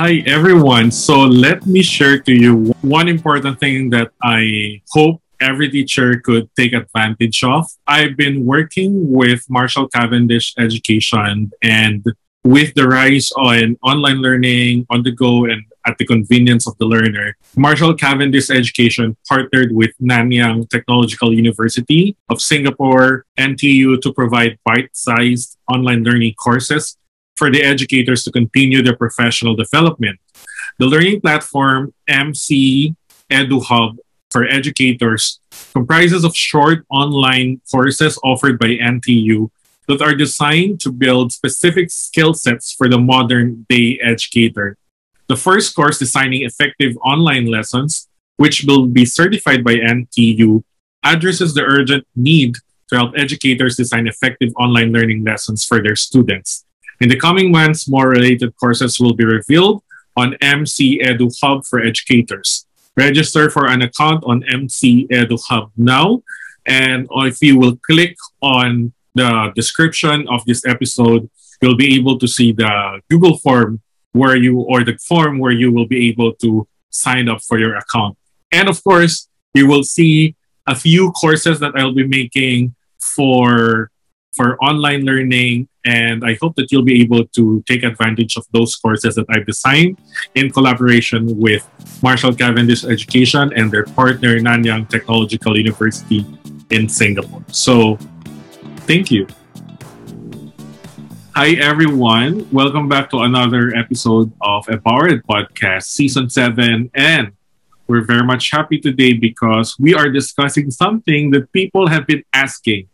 Hi, 0.00 0.22
everyone. 0.24 0.90
So 0.90 1.24
let 1.24 1.66
me 1.66 1.82
share 1.82 2.18
to 2.20 2.32
you 2.32 2.72
one 2.80 3.06
important 3.06 3.60
thing 3.60 3.90
that 3.90 4.12
I 4.22 4.80
hope 4.88 5.20
every 5.42 5.68
teacher 5.68 6.18
could 6.24 6.48
take 6.56 6.72
advantage 6.72 7.44
of. 7.44 7.66
I've 7.86 8.16
been 8.16 8.46
working 8.46 9.12
with 9.12 9.44
Marshall 9.50 9.88
Cavendish 9.88 10.54
Education 10.56 11.50
and 11.62 12.02
with 12.44 12.72
the 12.72 12.88
rise 12.88 13.30
on 13.32 13.76
online 13.82 14.22
learning 14.22 14.86
on 14.88 15.02
the 15.02 15.12
go 15.12 15.44
and 15.44 15.64
at 15.86 15.98
the 15.98 16.06
convenience 16.06 16.66
of 16.66 16.78
the 16.78 16.86
learner, 16.86 17.36
Marshall 17.56 17.94
Cavendish 17.94 18.48
Education 18.48 19.16
partnered 19.28 19.72
with 19.72 19.90
Nanyang 20.00 20.68
Technological 20.70 21.32
University 21.34 22.16
of 22.30 22.40
Singapore, 22.40 23.26
NTU, 23.38 24.00
to 24.00 24.12
provide 24.14 24.58
bite 24.64 24.96
sized 24.96 25.58
online 25.68 26.04
learning 26.04 26.34
courses 26.42 26.96
for 27.40 27.50
the 27.50 27.62
educators 27.62 28.22
to 28.22 28.30
continue 28.30 28.82
their 28.82 28.94
professional 28.94 29.56
development. 29.56 30.20
The 30.78 30.84
learning 30.84 31.22
platform 31.22 31.94
MC 32.06 32.94
EduHub 33.30 33.96
for 34.30 34.44
educators 34.44 35.40
comprises 35.72 36.22
of 36.22 36.36
short 36.36 36.84
online 36.90 37.62
courses 37.72 38.20
offered 38.22 38.58
by 38.58 38.76
NTU 38.76 39.48
that 39.88 40.02
are 40.02 40.14
designed 40.14 40.80
to 40.80 40.92
build 40.92 41.32
specific 41.32 41.90
skill 41.90 42.34
sets 42.34 42.74
for 42.76 42.90
the 42.90 42.98
modern 42.98 43.64
day 43.70 43.98
educator. 44.04 44.76
The 45.28 45.36
first 45.36 45.74
course, 45.74 45.98
Designing 45.98 46.42
Effective 46.44 46.92
Online 47.02 47.46
Lessons, 47.46 48.06
which 48.36 48.64
will 48.68 48.84
be 48.86 49.06
certified 49.06 49.64
by 49.64 49.76
NTU, 49.76 50.62
addresses 51.02 51.54
the 51.54 51.64
urgent 51.64 52.04
need 52.14 52.56
to 52.88 52.96
help 52.96 53.12
educators 53.16 53.76
design 53.76 54.06
effective 54.06 54.52
online 54.60 54.92
learning 54.92 55.24
lessons 55.24 55.64
for 55.64 55.82
their 55.82 55.96
students. 55.96 56.66
In 57.00 57.08
the 57.08 57.16
coming 57.16 57.50
months, 57.50 57.88
more 57.88 58.08
related 58.08 58.54
courses 58.56 59.00
will 59.00 59.14
be 59.14 59.24
revealed 59.24 59.82
on 60.16 60.34
MC 60.42 61.00
Edu 61.02 61.34
Hub 61.40 61.64
for 61.64 61.80
educators. 61.80 62.66
Register 62.94 63.48
for 63.48 63.66
an 63.68 63.80
account 63.80 64.22
on 64.26 64.44
MC 64.52 65.06
Edu 65.08 65.40
Hub 65.48 65.70
now. 65.78 66.22
And 66.66 67.08
if 67.10 67.40
you 67.40 67.58
will 67.58 67.76
click 67.76 68.16
on 68.42 68.92
the 69.14 69.50
description 69.54 70.28
of 70.28 70.44
this 70.44 70.66
episode, 70.66 71.30
you'll 71.62 71.76
be 71.76 71.94
able 71.94 72.18
to 72.18 72.28
see 72.28 72.52
the 72.52 73.00
Google 73.08 73.38
form 73.38 73.80
where 74.12 74.36
you, 74.36 74.60
or 74.60 74.84
the 74.84 74.98
form 74.98 75.38
where 75.38 75.52
you 75.52 75.72
will 75.72 75.86
be 75.86 76.08
able 76.08 76.34
to 76.34 76.68
sign 76.90 77.30
up 77.30 77.40
for 77.42 77.58
your 77.58 77.76
account. 77.76 78.18
And 78.52 78.68
of 78.68 78.82
course, 78.84 79.28
you 79.54 79.66
will 79.66 79.84
see 79.84 80.36
a 80.66 80.74
few 80.74 81.12
courses 81.12 81.60
that 81.60 81.72
I'll 81.76 81.94
be 81.94 82.06
making 82.06 82.74
for 82.98 83.90
for 84.34 84.56
online 84.62 85.04
learning 85.04 85.68
and 85.84 86.24
I 86.24 86.36
hope 86.40 86.56
that 86.56 86.70
you'll 86.70 86.84
be 86.84 87.00
able 87.00 87.24
to 87.24 87.64
take 87.66 87.82
advantage 87.82 88.36
of 88.36 88.44
those 88.52 88.76
courses 88.76 89.14
that 89.14 89.26
I've 89.30 89.46
designed 89.46 89.98
in 90.34 90.50
collaboration 90.50 91.38
with 91.38 91.66
Marshall 92.02 92.34
Cavendish 92.34 92.84
Education 92.84 93.50
and 93.56 93.72
their 93.72 93.84
partner 93.84 94.38
Nanyang 94.38 94.88
Technological 94.88 95.56
University 95.56 96.26
in 96.70 96.88
Singapore. 96.88 97.42
So 97.48 97.98
Thank 98.90 99.12
you. 99.12 99.28
Hi, 101.36 101.50
everyone. 101.62 102.48
Welcome 102.50 102.88
back 102.88 103.08
to 103.10 103.18
another 103.20 103.72
episode 103.76 104.32
of 104.40 104.68
Empowered 104.68 105.24
Podcast, 105.26 105.84
Season 105.84 106.28
7. 106.28 106.90
And 106.92 107.30
we're 107.90 108.06
very 108.06 108.22
much 108.22 108.52
happy 108.52 108.78
today 108.78 109.12
because 109.12 109.76
we 109.78 109.94
are 109.94 110.08
discussing 110.08 110.70
something 110.70 111.32
that 111.32 111.50
people 111.52 111.88
have 111.88 112.06
been 112.06 112.22
asking. 112.32 112.86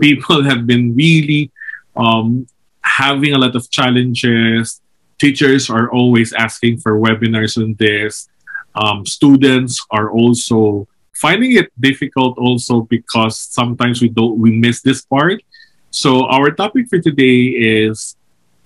People 0.00 0.42
have 0.42 0.66
been 0.66 0.96
really 0.96 1.52
um, 1.94 2.48
having 2.82 3.32
a 3.32 3.38
lot 3.38 3.54
of 3.54 3.70
challenges. 3.70 4.82
Teachers 5.18 5.70
are 5.70 5.88
always 5.92 6.32
asking 6.32 6.78
for 6.78 6.98
webinars 6.98 7.56
on 7.62 7.76
this. 7.78 8.28
Um, 8.74 9.06
students 9.06 9.86
are 9.92 10.10
also 10.10 10.88
finding 11.14 11.54
it 11.54 11.70
difficult 11.78 12.36
also 12.36 12.82
because 12.90 13.38
sometimes 13.38 14.02
we 14.02 14.08
don't 14.08 14.36
we 14.38 14.50
miss 14.50 14.82
this 14.82 15.06
part. 15.06 15.38
So 15.90 16.26
our 16.26 16.50
topic 16.50 16.88
for 16.90 16.98
today 16.98 17.54
is 17.54 18.16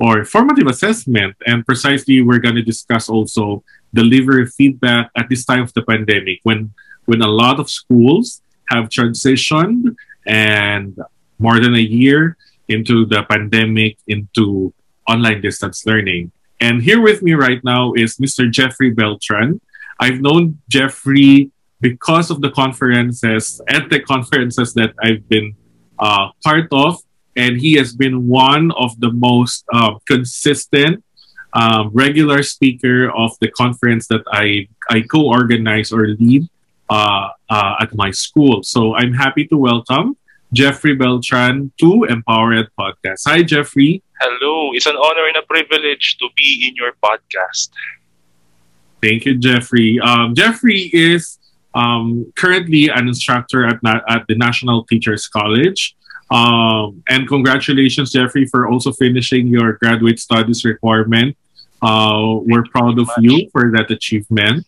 or 0.00 0.24
formative 0.24 0.66
assessment 0.66 1.36
and 1.46 1.64
precisely 1.66 2.22
we're 2.22 2.40
going 2.40 2.56
to 2.56 2.62
discuss 2.62 3.08
also 3.08 3.62
deliver 3.94 4.44
feedback 4.46 5.10
at 5.16 5.28
this 5.28 5.44
time 5.44 5.62
of 5.62 5.72
the 5.74 5.82
pandemic 5.82 6.40
when 6.42 6.72
when 7.06 7.22
a 7.22 7.28
lot 7.28 7.60
of 7.60 7.70
schools 7.70 8.40
have 8.70 8.88
transitioned 8.88 9.94
and 10.26 10.98
more 11.38 11.60
than 11.60 11.74
a 11.74 11.86
year 12.00 12.36
into 12.68 13.04
the 13.04 13.22
pandemic 13.24 13.98
into 14.06 14.72
online 15.08 15.40
distance 15.40 15.84
learning. 15.86 16.32
And 16.60 16.82
here 16.82 17.00
with 17.00 17.22
me 17.22 17.34
right 17.34 17.62
now 17.62 17.92
is 17.92 18.16
Mr. 18.16 18.50
Jeffrey 18.50 18.90
Beltran. 18.90 19.60
I've 20.00 20.20
known 20.20 20.60
Jeffrey 20.68 21.50
because 21.80 22.30
of 22.30 22.40
the 22.40 22.50
conferences, 22.50 23.60
at 23.68 23.90
the 23.90 24.00
conferences 24.00 24.72
that 24.74 24.94
I've 25.02 25.28
been 25.28 25.54
uh, 25.98 26.28
part 26.42 26.68
of, 26.72 27.02
and 27.36 27.58
he 27.58 27.74
has 27.74 27.94
been 27.94 28.26
one 28.26 28.70
of 28.72 28.98
the 29.00 29.12
most 29.12 29.64
uh, 29.72 29.98
consistent, 30.06 31.04
um, 31.54 31.90
regular 31.94 32.42
speaker 32.42 33.10
of 33.10 33.38
the 33.40 33.50
conference 33.50 34.08
that 34.08 34.22
I 34.30 34.68
I 34.90 35.02
co-organize 35.02 35.92
or 35.92 36.08
lead 36.18 36.48
uh, 36.90 37.28
uh, 37.48 37.74
at 37.80 37.94
my 37.94 38.10
school. 38.10 38.62
So 38.62 38.94
I'm 38.94 39.14
happy 39.14 39.46
to 39.48 39.56
welcome 39.56 40.16
Jeffrey 40.52 40.94
Beltran 40.94 41.72
to 41.80 42.04
Empowered 42.04 42.68
Podcast. 42.78 43.22
Hi, 43.26 43.42
Jeffrey. 43.42 44.02
Hello. 44.20 44.72
It's 44.72 44.86
an 44.86 44.96
honor 44.96 45.26
and 45.26 45.36
a 45.36 45.42
privilege 45.42 46.16
to 46.18 46.28
be 46.36 46.68
in 46.68 46.76
your 46.76 46.92
podcast. 47.02 47.70
Thank 49.02 49.24
you, 49.26 49.36
Jeffrey. 49.36 50.00
Um, 50.00 50.34
Jeffrey 50.34 50.90
is 50.92 51.38
um, 51.74 52.32
currently 52.36 52.88
an 52.88 53.08
instructor 53.08 53.66
at, 53.66 53.78
at 54.08 54.26
the 54.28 54.34
National 54.34 54.84
Teachers 54.84 55.28
College. 55.28 55.96
Um, 56.30 57.02
and 57.08 57.28
congratulations, 57.28 58.12
Jeffrey, 58.12 58.46
for 58.46 58.66
also 58.66 58.92
finishing 58.92 59.46
your 59.48 59.74
graduate 59.74 60.18
studies 60.18 60.64
requirement. 60.64 61.36
Uh, 61.84 62.40
we're 62.42 62.64
proud 62.64 62.98
of 62.98 63.08
you 63.18 63.48
for 63.52 63.70
that 63.72 63.90
achievement. 63.90 64.64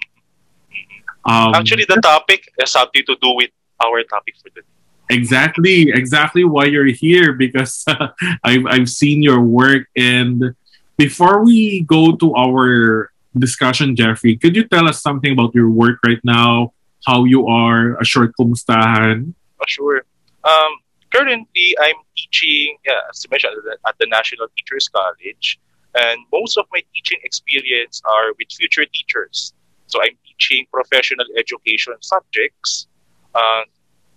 Um, 1.25 1.55
Actually, 1.55 1.87
the 1.89 2.01
topic 2.01 2.53
has 2.61 2.71
something 2.71 3.03
to 3.07 3.17
do 3.21 3.35
with 3.35 3.51
our 3.83 4.03
topic 4.05 4.35
for 4.43 4.51
today. 4.51 4.67
Exactly, 5.09 5.91
exactly 5.91 6.45
why 6.45 6.65
you're 6.67 6.87
here 6.87 7.33
because 7.33 7.85
uh, 7.87 8.09
I've, 8.45 8.67
I've 8.67 8.89
seen 8.89 9.23
your 9.23 9.41
work. 9.41 9.89
And 9.97 10.55
before 10.99 11.45
we 11.45 11.83
go 11.83 12.15
to 12.17 12.35
our 12.35 13.11
discussion, 13.37 13.97
Jeffrey, 13.97 14.37
could 14.37 14.55
you 14.57 14.65
tell 14.65 14.89
us 14.89 15.01
something 15.03 15.33
about 15.33 15.55
your 15.55 15.71
work 15.71 15.99
right 16.05 16.21
now? 16.23 16.73
how 17.07 17.25
you 17.25 17.47
are, 17.47 17.97
a 18.01 18.05
short 18.05 18.33
kumustahan? 18.39 19.33
Uh, 19.61 19.65
sure. 19.69 20.03
Um, 20.43 20.73
currently, 21.15 21.77
I'm 21.81 21.95
teaching, 22.17 22.77
yeah, 22.85 23.07
as 23.09 23.25
mentioned, 23.31 23.55
at 23.87 23.95
the 23.99 24.07
National 24.11 24.49
Teachers 24.59 24.89
College. 24.89 25.59
And 25.97 26.21
most 26.33 26.59
of 26.59 26.67
my 26.73 26.83
teaching 26.95 27.19
experience 27.25 28.03
are 28.05 28.35
with 28.39 28.49
future 28.53 28.85
teachers. 28.93 29.53
So 29.87 30.03
I'm 30.03 30.17
teaching 30.27 30.67
professional 30.73 31.27
education 31.39 31.95
subjects. 32.01 32.87
Uh, 33.35 33.63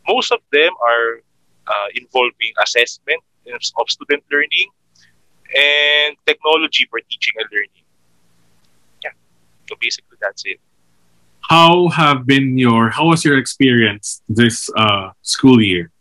most 0.07 0.31
of 0.31 0.39
them 0.51 0.71
are 0.83 1.21
uh, 1.67 1.87
involving 1.95 2.53
assessment 2.61 3.21
of 3.47 3.89
student 3.89 4.23
learning 4.31 4.69
and 5.55 6.15
technology 6.25 6.85
for 6.89 6.99
teaching 7.09 7.33
and 7.37 7.47
learning. 7.51 7.85
Yeah, 9.03 9.11
so 9.67 9.75
basically 9.79 10.17
that's 10.21 10.43
it 10.45 10.59
how 11.49 11.89
have 11.89 12.25
been 12.27 12.57
your 12.57 12.89
how 12.89 13.07
was 13.07 13.25
your 13.25 13.37
experience 13.37 14.21
this 14.29 14.69
uh, 14.77 15.09
school 15.21 15.61
year? 15.61 15.91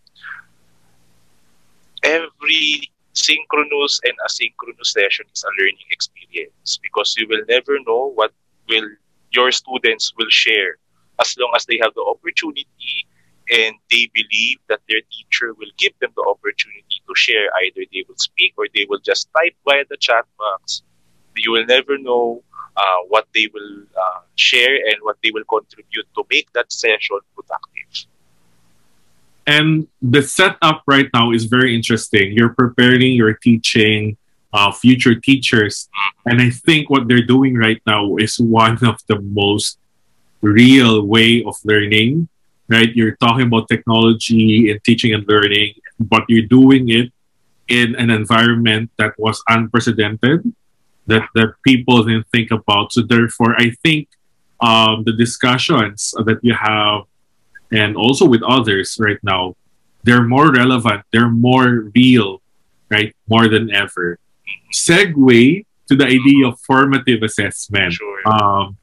Every 2.02 2.90
synchronous 3.12 4.00
and 4.04 4.14
asynchronous 4.26 4.86
session 4.86 5.26
is 5.34 5.44
a 5.44 5.52
learning 5.60 5.88
experience 5.90 6.78
because 6.82 7.14
you 7.18 7.26
will 7.28 7.42
never 7.48 7.78
know 7.86 8.12
what 8.14 8.32
will 8.68 8.88
your 9.32 9.50
students 9.52 10.12
will 10.16 10.30
share 10.30 10.76
as 11.20 11.36
long 11.38 11.52
as 11.54 11.66
they 11.66 11.78
have 11.82 11.92
the 11.94 12.02
opportunity 12.02 13.06
and 13.50 13.74
they 13.90 14.08
believe 14.14 14.58
that 14.68 14.80
their 14.88 15.00
teacher 15.10 15.54
will 15.54 15.70
give 15.78 15.92
them 16.00 16.10
the 16.16 16.24
opportunity 16.28 17.00
to 17.06 17.14
share 17.14 17.48
either 17.64 17.82
they 17.92 18.04
will 18.08 18.16
speak 18.16 18.52
or 18.56 18.66
they 18.74 18.86
will 18.88 19.00
just 19.00 19.28
type 19.36 19.54
via 19.64 19.84
the 19.90 19.96
chat 19.96 20.24
box 20.38 20.82
you 21.38 21.52
will 21.52 21.66
never 21.66 21.98
know 21.98 22.42
uh, 22.76 23.00
what 23.08 23.26
they 23.34 23.48
will 23.52 23.82
uh, 23.96 24.20
share 24.36 24.74
and 24.74 24.96
what 25.02 25.16
they 25.22 25.30
will 25.30 25.44
contribute 25.48 26.06
to 26.14 26.24
make 26.30 26.52
that 26.52 26.70
session 26.72 27.18
productive. 27.34 27.77
And 29.48 29.88
the 30.04 30.20
setup 30.20 30.84
right 30.84 31.08
now 31.16 31.32
is 31.32 31.48
very 31.48 31.74
interesting. 31.74 32.36
You're 32.36 32.52
preparing, 32.52 33.16
you're 33.16 33.40
teaching 33.40 34.18
uh, 34.52 34.72
future 34.72 35.14
teachers. 35.14 35.88
And 36.26 36.40
I 36.40 36.50
think 36.50 36.90
what 36.90 37.08
they're 37.08 37.24
doing 37.24 37.56
right 37.56 37.80
now 37.86 38.16
is 38.16 38.36
one 38.38 38.76
of 38.84 39.00
the 39.08 39.20
most 39.20 39.78
real 40.42 41.00
way 41.00 41.42
of 41.44 41.56
learning, 41.64 42.28
right? 42.68 42.92
You're 42.94 43.16
talking 43.16 43.46
about 43.48 43.68
technology 43.68 44.70
and 44.70 44.84
teaching 44.84 45.14
and 45.14 45.24
learning, 45.26 45.80
but 45.98 46.28
you're 46.28 46.46
doing 46.46 46.90
it 46.90 47.08
in 47.68 47.96
an 47.96 48.10
environment 48.10 48.90
that 48.98 49.12
was 49.18 49.42
unprecedented 49.48 50.44
that 51.06 51.24
that 51.34 51.54
people 51.64 52.04
didn't 52.04 52.28
think 52.28 52.50
about. 52.50 52.92
So 52.92 53.00
therefore, 53.02 53.56
I 53.56 53.70
think 53.82 54.08
um, 54.60 55.04
the 55.04 55.12
discussions 55.12 56.12
that 56.12 56.38
you 56.42 56.52
have, 56.54 57.08
and 57.72 57.96
also 57.96 58.24
with 58.26 58.42
others 58.42 58.96
right 59.00 59.18
now, 59.22 59.56
they're 60.04 60.22
more 60.22 60.52
relevant. 60.52 61.04
They're 61.12 61.30
more 61.30 61.90
real, 61.94 62.40
right? 62.88 63.14
More 63.28 63.48
than 63.48 63.70
ever. 63.74 64.18
Segue 64.72 65.64
to 65.88 65.96
the 65.96 66.06
idea 66.06 66.48
of 66.48 66.60
formative 66.60 67.22
assessment. 67.22 67.94
Sure. 67.94 68.28
Um, 68.28 68.76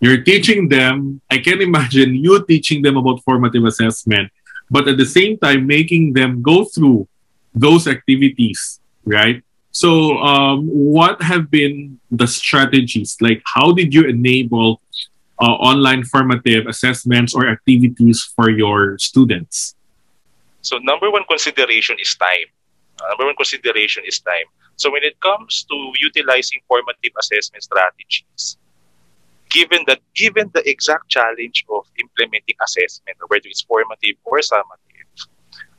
you're 0.00 0.22
teaching 0.22 0.68
them. 0.68 1.20
I 1.30 1.38
can 1.38 1.62
imagine 1.62 2.14
you 2.14 2.44
teaching 2.44 2.82
them 2.82 2.96
about 2.96 3.22
formative 3.24 3.64
assessment, 3.64 4.30
but 4.70 4.88
at 4.88 4.98
the 4.98 5.06
same 5.06 5.38
time 5.38 5.66
making 5.66 6.12
them 6.12 6.42
go 6.42 6.64
through 6.64 7.08
those 7.54 7.86
activities, 7.86 8.80
right? 9.04 9.42
So, 9.70 10.18
um, 10.18 10.66
what 10.68 11.20
have 11.22 11.50
been 11.50 12.00
the 12.10 12.26
strategies? 12.26 13.16
Like, 13.20 13.42
how 13.44 13.72
did 13.72 13.92
you 13.92 14.04
enable 14.04 14.80
uh, 15.40 15.56
online 15.60 16.04
formative 16.04 16.66
assessments 16.66 17.34
or 17.34 17.48
activities 17.48 18.22
for 18.34 18.50
your 18.50 18.98
students? 18.98 19.74
So 20.62 20.78
number 20.78 21.10
one 21.10 21.24
consideration 21.28 21.96
is 22.00 22.14
time. 22.16 22.50
Uh, 23.00 23.08
number 23.10 23.26
one 23.26 23.36
consideration 23.36 24.02
is 24.06 24.20
time. 24.20 24.48
So 24.76 24.90
when 24.90 25.04
it 25.04 25.20
comes 25.20 25.64
to 25.70 25.92
utilizing 26.00 26.60
formative 26.68 27.12
assessment 27.18 27.62
strategies, 27.62 28.56
given 29.48 29.84
that 29.86 30.00
given 30.14 30.50
the 30.52 30.68
exact 30.68 31.08
challenge 31.08 31.64
of 31.70 31.86
implementing 32.00 32.56
assessment, 32.62 33.16
whether 33.28 33.46
it's 33.46 33.62
formative 33.62 34.16
or 34.24 34.38
summative, 34.40 35.08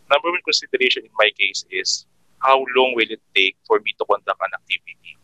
number 0.10 0.30
one 0.32 0.42
consideration 0.46 1.04
in 1.04 1.12
my 1.18 1.30
case 1.38 1.66
is 1.70 2.06
how 2.40 2.64
long 2.76 2.94
will 2.96 3.10
it 3.10 3.22
take 3.36 3.58
for 3.66 3.80
me 3.80 3.94
to 3.98 4.06
conduct 4.06 4.40
an 4.42 4.52
activity? 4.54 5.17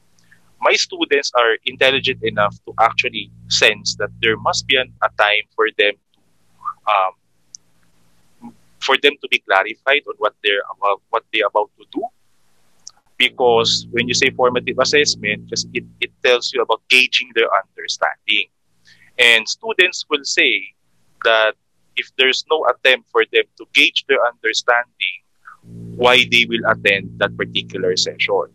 My 0.63 0.73
students 0.73 1.29
are 1.35 1.57
intelligent 1.65 2.23
enough 2.23 2.55
to 2.65 2.73
actually 2.79 3.29
sense 3.49 3.95
that 3.99 4.11
there 4.21 4.37
must 4.37 4.65
be 4.65 4.77
an, 4.77 4.93
a 5.03 5.09
time 5.19 5.43
for 5.55 5.67
them 5.77 5.93
to 6.13 6.19
um, 6.93 7.13
for 8.79 8.95
them 9.03 9.13
to 9.21 9.27
be 9.27 9.39
clarified 9.39 10.03
on 10.07 10.15
what 10.17 10.35
they're 10.43 10.63
about 10.71 11.01
what 11.09 11.23
they're 11.33 11.47
about 11.47 11.69
to 11.77 11.85
do. 11.91 12.03
Because 13.17 13.87
when 13.91 14.07
you 14.07 14.13
say 14.13 14.29
formative 14.31 14.79
assessment 14.79 15.47
just 15.47 15.67
it, 15.73 15.83
it 15.99 16.11
tells 16.23 16.53
you 16.53 16.61
about 16.61 16.81
gauging 16.89 17.29
their 17.35 17.51
understanding. 17.61 18.47
And 19.19 19.47
students 19.47 20.05
will 20.09 20.23
say 20.23 20.63
that 21.23 21.53
if 21.95 22.09
there's 22.17 22.43
no 22.49 22.65
attempt 22.71 23.09
for 23.11 23.23
them 23.31 23.43
to 23.57 23.65
gauge 23.73 24.05
their 24.07 24.23
understanding 24.25 25.17
why 25.95 26.25
they 26.31 26.45
will 26.47 26.65
attend 26.67 27.19
that 27.19 27.35
particular 27.37 27.95
session 27.95 28.47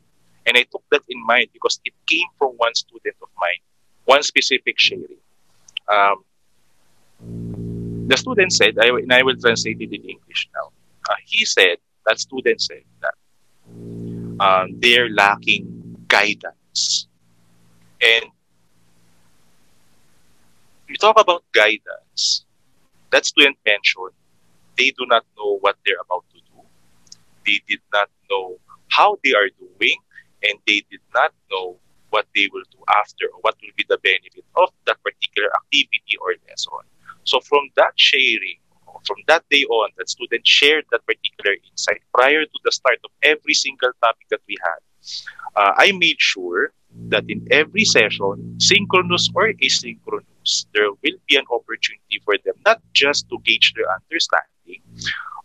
and 0.48 0.56
i 0.56 0.64
took 0.72 0.82
that 0.90 1.02
in 1.08 1.20
mind 1.26 1.48
because 1.52 1.78
it 1.84 1.94
came 2.06 2.26
from 2.38 2.50
one 2.56 2.74
student 2.74 3.16
of 3.22 3.28
mine 3.38 3.62
one 4.06 4.22
specific 4.22 4.78
sharing 4.78 5.22
um, 5.88 6.24
the 8.08 8.16
student 8.16 8.52
said, 8.52 8.76
and 8.78 9.12
I 9.12 9.22
will 9.22 9.36
translate 9.36 9.80
it 9.80 9.92
in 9.92 10.02
English 10.02 10.48
now. 10.54 10.72
Uh, 11.08 11.14
he 11.26 11.44
said, 11.44 11.76
that 12.06 12.18
student 12.18 12.60
said 12.60 12.82
that 13.02 13.14
um, 14.40 14.80
they're 14.80 15.10
lacking 15.10 16.06
guidance. 16.08 17.06
And 18.00 18.24
we 20.88 20.96
talk 20.96 21.20
about 21.20 21.44
guidance. 21.52 22.46
That 23.10 23.26
student 23.26 23.58
mentioned 23.66 24.12
they 24.78 24.90
do 24.90 25.04
not 25.06 25.26
know 25.36 25.58
what 25.58 25.76
they're 25.84 26.00
about 26.00 26.24
to 26.32 26.38
do. 26.38 26.62
They 27.44 27.60
did 27.68 27.80
not 27.92 28.08
know 28.30 28.56
how 28.88 29.18
they 29.22 29.34
are 29.34 29.50
doing, 29.58 29.96
and 30.42 30.58
they 30.66 30.82
did 30.90 31.00
not 31.14 31.32
know 31.50 31.76
what 32.10 32.26
they 32.34 32.48
will 32.52 32.64
do 32.70 32.78
after 32.96 33.26
or 33.34 33.40
what 33.42 33.56
will 33.60 33.74
be 33.76 33.84
the 33.88 33.98
benefit 34.02 34.44
of 34.56 34.70
that 34.86 34.96
particular 35.02 35.48
activity 35.54 36.16
or 36.20 36.34
lesson. 36.48 36.84
So 37.24 37.40
from 37.40 37.68
that 37.76 37.92
sharing, 37.96 38.58
from 39.06 39.18
that 39.26 39.44
day 39.50 39.64
on, 39.64 39.90
that 39.98 40.08
student 40.08 40.46
shared 40.46 40.84
that 40.90 41.04
particular 41.06 41.56
insight 41.70 42.00
prior 42.14 42.44
to 42.44 42.58
the 42.64 42.72
start 42.72 42.98
of 43.04 43.10
every 43.22 43.54
single 43.54 43.90
topic 44.02 44.26
that 44.30 44.40
we 44.48 44.56
had. 44.62 44.80
Uh, 45.54 45.72
I 45.76 45.92
made 45.92 46.16
sure 46.18 46.72
that 47.08 47.24
in 47.28 47.46
every 47.50 47.84
session, 47.84 48.56
synchronous 48.58 49.30
or 49.34 49.52
asynchronous, 49.52 50.66
there 50.74 50.90
will 50.90 51.20
be 51.28 51.36
an 51.36 51.44
opportunity 51.52 52.20
for 52.24 52.36
them 52.44 52.54
not 52.64 52.80
just 52.94 53.28
to 53.28 53.38
gauge 53.44 53.74
their 53.74 53.86
understanding, 53.92 54.82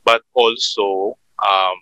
but 0.04 0.24
also 0.34 1.18
um, 1.40 1.76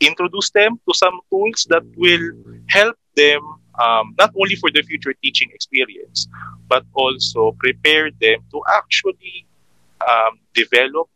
introduce 0.00 0.50
them 0.50 0.80
to 0.88 0.94
some 0.94 1.20
tools 1.30 1.66
that 1.70 1.84
will 1.96 2.32
help 2.68 2.96
them 3.16 3.40
um, 3.80 4.14
not 4.18 4.32
only 4.38 4.54
for 4.56 4.70
their 4.70 4.82
future 4.82 5.14
teaching 5.22 5.50
experience, 5.52 6.28
but 6.68 6.84
also 6.94 7.52
prepare 7.58 8.10
them 8.20 8.40
to 8.50 8.62
actually 8.68 9.46
um, 10.08 10.38
develop 10.54 11.08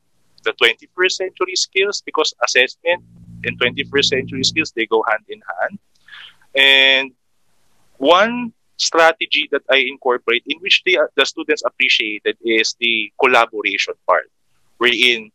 the 0.45 0.53
21st 0.53 1.13
century 1.13 1.57
skills 1.57 2.03
because 2.05 2.35
assessment 2.43 3.03
and 3.45 3.61
21st 3.61 4.05
century 4.05 4.45
skills 4.45 4.73
they 4.75 4.87
go 4.87 5.05
hand 5.09 5.25
in 5.29 5.41
hand. 5.61 5.79
And 6.55 7.13
one 7.99 8.53
strategy 8.77 9.49
that 9.51 9.63
I 9.71 9.79
incorporate 9.89 10.45
in 10.47 10.59
which 10.61 10.83
the, 10.87 10.99
the 11.17 11.27
students 11.27 11.63
appreciated 11.67 12.39
is 12.41 12.77
the 12.81 13.13
collaboration 13.21 13.95
part, 14.07 14.31
wherein 14.79 15.31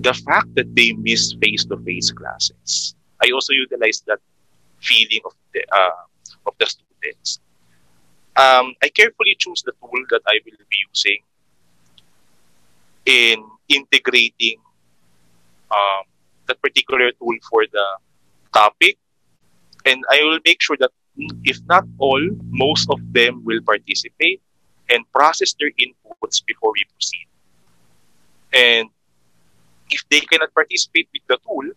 the 0.00 0.14
fact 0.14 0.54
that 0.54 0.74
they 0.74 0.92
miss 0.92 1.34
face-to-face 1.42 2.12
classes. 2.12 2.94
I 3.22 3.30
also 3.34 3.52
utilize 3.52 4.02
that 4.06 4.20
feeling 4.80 5.20
of 5.24 5.34
the 5.52 5.64
uh, 5.72 6.02
of 6.46 6.54
the 6.58 6.66
students. 6.66 7.40
Um, 8.36 8.74
I 8.82 8.88
carefully 8.94 9.34
choose 9.38 9.62
the 9.62 9.72
tool 9.80 10.02
that 10.10 10.22
I 10.26 10.38
will 10.44 10.62
be 10.70 10.78
using 10.88 11.18
in 13.06 13.42
integrating 13.68 14.60
um, 15.70 16.04
that 16.46 16.62
particular 16.62 17.10
tool 17.12 17.34
for 17.50 17.66
the 17.66 17.86
topic. 18.54 18.96
And 19.84 20.04
I 20.10 20.22
will 20.22 20.38
make 20.44 20.62
sure 20.62 20.76
that 20.78 20.90
if 21.44 21.58
not 21.66 21.84
all, 21.98 22.22
most 22.50 22.88
of 22.90 23.00
them 23.12 23.42
will 23.44 23.60
participate 23.62 24.40
and 24.88 25.04
process 25.12 25.54
their 25.58 25.70
inputs 25.70 26.44
before 26.46 26.72
we 26.72 26.84
proceed. 26.92 27.26
And 28.52 28.88
if 29.90 30.02
they 30.10 30.20
cannot 30.20 30.52
participate 30.54 31.08
with 31.12 31.22
the 31.28 31.38
tool, 31.46 31.70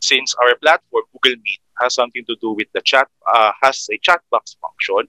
since 0.00 0.34
our 0.42 0.54
platform, 0.56 1.04
Google 1.12 1.36
Meet, 1.42 1.60
has 1.80 1.94
something 1.94 2.24
to 2.26 2.36
do 2.40 2.52
with 2.52 2.68
the 2.72 2.80
chat, 2.82 3.08
uh, 3.32 3.52
has 3.62 3.88
a 3.92 3.98
chat 3.98 4.20
box 4.30 4.56
function, 4.60 5.08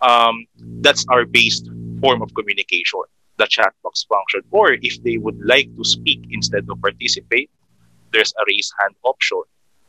um, 0.00 0.46
that's 0.80 1.04
our 1.10 1.24
base 1.24 1.62
form 2.00 2.22
of 2.22 2.34
communication, 2.34 3.00
the 3.36 3.46
chat 3.46 3.72
box 3.82 4.04
function. 4.04 4.42
Or 4.50 4.72
if 4.72 5.02
they 5.02 5.16
would 5.18 5.40
like 5.44 5.74
to 5.76 5.84
speak 5.84 6.20
instead 6.30 6.66
of 6.68 6.80
participate, 6.80 7.50
there's 8.12 8.32
a 8.38 8.44
raise 8.46 8.72
hand 8.80 8.94
option 9.02 9.42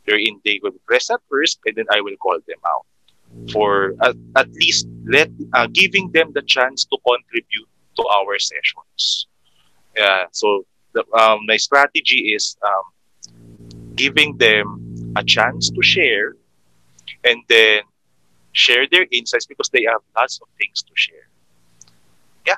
wherein 0.05 0.39
they 0.45 0.59
will 0.63 0.71
press 0.85 1.07
that 1.07 1.21
first 1.29 1.59
and 1.65 1.75
then 1.75 1.85
I 1.91 2.01
will 2.01 2.15
call 2.17 2.37
them 2.47 2.61
out 2.65 2.85
for 3.51 3.93
at, 4.01 4.15
at 4.35 4.49
least 4.53 4.87
let 5.05 5.29
uh, 5.53 5.67
giving 5.71 6.11
them 6.11 6.31
the 6.33 6.41
chance 6.41 6.85
to 6.85 6.97
contribute 7.07 7.67
to 7.97 8.03
our 8.07 8.39
sessions. 8.39 9.27
Yeah, 9.95 10.25
so 10.31 10.65
the, 10.95 11.03
um, 11.13 11.45
my 11.45 11.57
strategy 11.57 12.33
is 12.33 12.57
um, 12.65 12.85
giving 13.95 14.37
them 14.37 15.13
a 15.15 15.23
chance 15.23 15.69
to 15.69 15.81
share 15.83 16.35
and 17.23 17.43
then 17.47 17.81
share 18.53 18.87
their 18.89 19.05
insights 19.11 19.45
because 19.45 19.69
they 19.69 19.83
have 19.83 20.01
lots 20.15 20.39
of 20.41 20.47
things 20.57 20.81
to 20.81 20.93
share. 20.95 21.27
Yeah, 22.47 22.55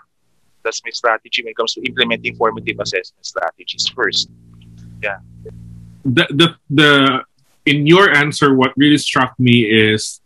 that's 0.63 0.82
my 0.86 0.91
strategy 0.91 1.44
when 1.44 1.51
it 1.51 1.58
comes 1.58 1.74
to 1.74 1.82
implementing 1.82 2.36
formative 2.36 2.79
assessment 2.79 3.25
strategies 3.25 3.88
first. 3.88 4.29
Yeah. 5.03 5.20
The, 6.06 6.25
the, 6.29 6.56
the, 6.70 7.24
in 7.65 7.86
your 7.86 8.15
answer, 8.15 8.53
what 8.53 8.72
really 8.77 8.98
struck 8.98 9.38
me 9.39 9.65
is 9.65 10.22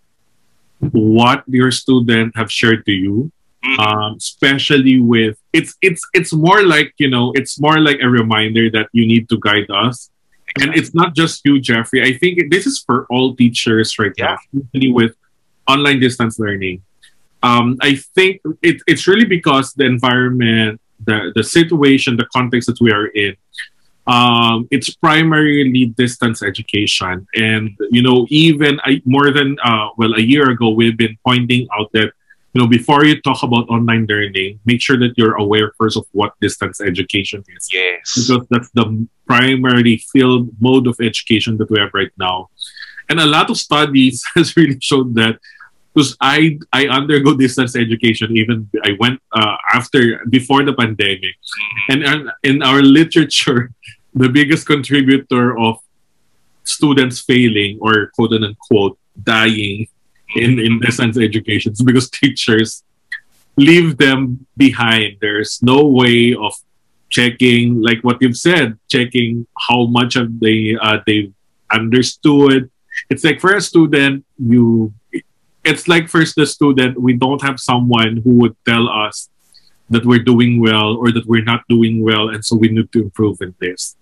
what 0.80 1.44
your 1.48 1.72
student 1.72 2.36
have 2.36 2.52
shared 2.52 2.86
to 2.86 2.92
you. 2.92 3.32
Mm-hmm. 3.64 3.80
Um, 3.80 4.16
especially 4.18 5.00
with 5.00 5.38
it's 5.54 5.76
it's 5.82 6.02
it's 6.14 6.34
more 6.34 6.64
like 6.64 6.94
you 6.98 7.10
know 7.10 7.32
it's 7.36 7.60
more 7.60 7.80
like 7.80 8.00
a 8.02 8.10
reminder 8.10 8.70
that 8.72 8.88
you 8.94 9.06
need 9.06 9.28
to 9.30 9.38
guide 9.40 9.70
us 9.70 10.12
and 10.60 10.76
it's 10.76 10.94
not 10.94 11.16
just 11.16 11.42
you, 11.46 11.60
Jeffrey. 11.60 12.04
I 12.04 12.18
think 12.18 12.52
this 12.52 12.66
is 12.66 12.80
for 12.80 13.06
all 13.10 13.36
teachers 13.36 13.98
right 14.00 14.12
yeah. 14.18 14.38
now, 14.54 14.62
especially 14.62 14.92
with 14.92 15.16
online 15.68 16.00
distance 16.00 16.40
learning. 16.40 16.84
Um, 17.44 17.78
I 17.82 17.96
think 17.96 18.42
it, 18.62 18.82
it's 18.86 19.08
really 19.08 19.26
because 19.26 19.74
the 19.74 19.86
environment, 19.86 20.80
the, 21.04 21.32
the 21.36 21.44
situation, 21.44 22.18
the 22.18 22.28
context 22.34 22.68
that 22.68 22.80
we 22.82 22.92
are 22.92 23.08
in, 23.08 23.36
um, 24.08 24.68
it's 24.72 24.90
primarily 24.94 25.86
distance 25.86 26.44
education. 26.44 27.28
And, 27.36 27.78
you 27.90 28.02
know, 28.02 28.28
even 28.30 28.80
I, 28.84 29.02
more 29.06 29.32
than, 29.32 29.58
uh, 29.64 29.90
well, 29.98 30.14
a 30.14 30.22
year 30.22 30.50
ago, 30.50 30.70
we've 30.70 30.98
been 30.98 31.18
pointing 31.26 31.68
out 31.78 31.92
that 31.94 32.14
you 32.54 32.62
know, 32.62 32.68
before 32.68 33.06
you 33.06 33.22
talk 33.22 33.44
about 33.44 33.70
online 33.70 34.06
learning, 34.08 34.60
make 34.66 34.82
sure 34.82 34.98
that 34.98 35.14
you're 35.18 35.36
aware 35.36 35.72
first 35.78 35.96
of 35.96 36.06
what 36.12 36.34
distance 36.42 36.82
education 36.82 37.44
is. 37.56 37.70
Yes. 37.72 38.28
Because 38.28 38.46
that's 38.50 38.70
the 38.72 39.08
primary 39.26 39.98
field 40.12 40.50
mode 40.60 40.88
of 40.88 40.98
education 41.00 41.58
that 41.58 41.72
we 41.72 41.80
have 41.80 41.92
right 41.94 42.12
now. 42.18 42.50
And 43.08 43.20
a 43.20 43.26
lot 43.26 43.50
of 43.50 43.58
studies 43.58 44.24
has 44.36 44.56
really 44.58 44.80
shown 44.82 45.14
that 45.14 45.40
because 45.94 46.16
I 46.22 46.60
I 46.72 46.88
undergo 46.88 47.36
distance 47.36 47.76
education 47.76 48.36
even 48.38 48.70
I 48.84 48.96
went 49.00 49.20
uh, 49.32 49.56
after 49.74 50.24
before 50.30 50.64
the 50.64 50.72
pandemic, 50.72 51.36
and 51.90 52.06
uh, 52.06 52.32
in 52.44 52.64
our 52.64 52.82
literature, 52.82 53.72
the 54.16 54.30
biggest 54.30 54.68
contributor 54.68 55.58
of 55.60 55.80
students 56.64 57.20
failing 57.20 57.80
or 57.82 58.08
quote 58.16 58.32
unquote 58.32 58.98
dying 59.24 59.88
in 60.36 60.60
in 60.60 60.80
distance 60.80 61.18
education 61.18 61.74
is 61.74 61.82
because 61.90 62.10
teachers 62.10 62.84
leave 63.58 63.98
them 63.98 64.46
behind. 64.58 65.18
There's 65.22 65.62
no 65.62 65.86
way 65.86 66.34
of 66.34 66.54
checking 67.10 67.82
like 67.82 68.02
what 68.02 68.22
you've 68.22 68.38
said, 68.38 68.80
checking 68.90 69.46
how 69.58 69.86
much 69.86 70.16
of 70.16 70.40
they 70.40 70.78
uh, 70.82 71.00
they 71.06 71.32
understood. 71.72 72.70
It's 73.10 73.24
like 73.24 73.40
for 73.40 73.54
a 73.56 73.62
student, 73.62 74.26
you 74.38 74.94
it's 75.64 75.88
like 75.88 76.10
first 76.10 76.36
the 76.36 76.46
student, 76.46 77.00
we 77.00 77.14
don't 77.14 77.42
have 77.42 77.60
someone 77.60 78.18
who 78.18 78.32
would 78.42 78.56
tell 78.66 78.90
us 78.90 79.30
that 79.90 80.06
we're 80.06 80.24
doing 80.24 80.60
well 80.60 80.96
or 80.96 81.12
that 81.12 81.28
we're 81.28 81.44
not 81.44 81.62
doing 81.70 82.02
well, 82.02 82.30
and 82.30 82.44
so 82.44 82.56
we 82.56 82.70
need 82.70 82.92
to 82.94 83.02
improve 83.04 83.42
in 83.42 83.54
this. 83.60 83.96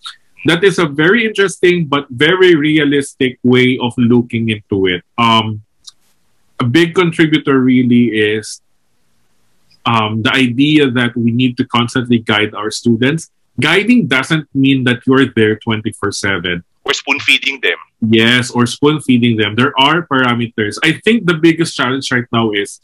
That 0.45 0.63
is 0.63 0.79
a 0.79 0.85
very 0.85 1.25
interesting 1.25 1.87
but 1.87 2.07
very 2.09 2.55
realistic 2.55 3.39
way 3.43 3.77
of 3.81 3.93
looking 3.97 4.49
into 4.49 4.85
it. 4.85 5.03
Um, 5.17 5.63
a 6.59 6.65
big 6.65 6.93
contributor 6.93 7.59
really 7.59 8.07
is 8.07 8.61
um, 9.85 10.21
the 10.21 10.33
idea 10.33 10.89
that 10.91 11.15
we 11.15 11.31
need 11.31 11.57
to 11.57 11.65
constantly 11.65 12.19
guide 12.19 12.53
our 12.53 12.71
students. 12.71 13.31
Guiding 13.59 14.07
doesn't 14.07 14.47
mean 14.53 14.83
that 14.85 15.01
you're 15.05 15.25
there 15.33 15.57
24 15.57 16.11
7 16.11 16.63
or 16.89 16.93
spoon 16.93 17.19
feeding 17.19 17.59
them. 17.61 17.77
Yes, 18.01 18.49
or 18.49 18.65
spoon 18.65 18.99
feeding 19.01 19.37
them. 19.37 19.55
There 19.55 19.73
are 19.79 20.07
parameters. 20.07 20.77
I 20.83 20.99
think 21.05 21.27
the 21.27 21.35
biggest 21.35 21.75
challenge 21.75 22.11
right 22.11 22.25
now 22.31 22.51
is 22.51 22.81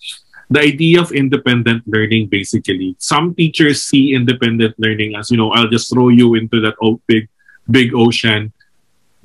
the 0.50 0.62
idea 0.62 1.02
of 1.02 1.12
independent 1.12 1.84
learning, 1.88 2.28
basically. 2.28 2.96
Some 3.00 3.34
teachers 3.34 3.82
see 3.84 4.14
independent 4.14 4.76
learning 4.78 5.16
as, 5.16 5.32
you 5.32 5.38
know, 5.38 5.52
I'll 5.52 5.70
just 5.70 5.92
throw 5.92 6.10
you 6.10 6.36
into 6.36 6.62
that 6.62 6.76
old 6.80 7.02
big, 7.08 7.28
big 7.72 7.96
ocean. 7.96 8.54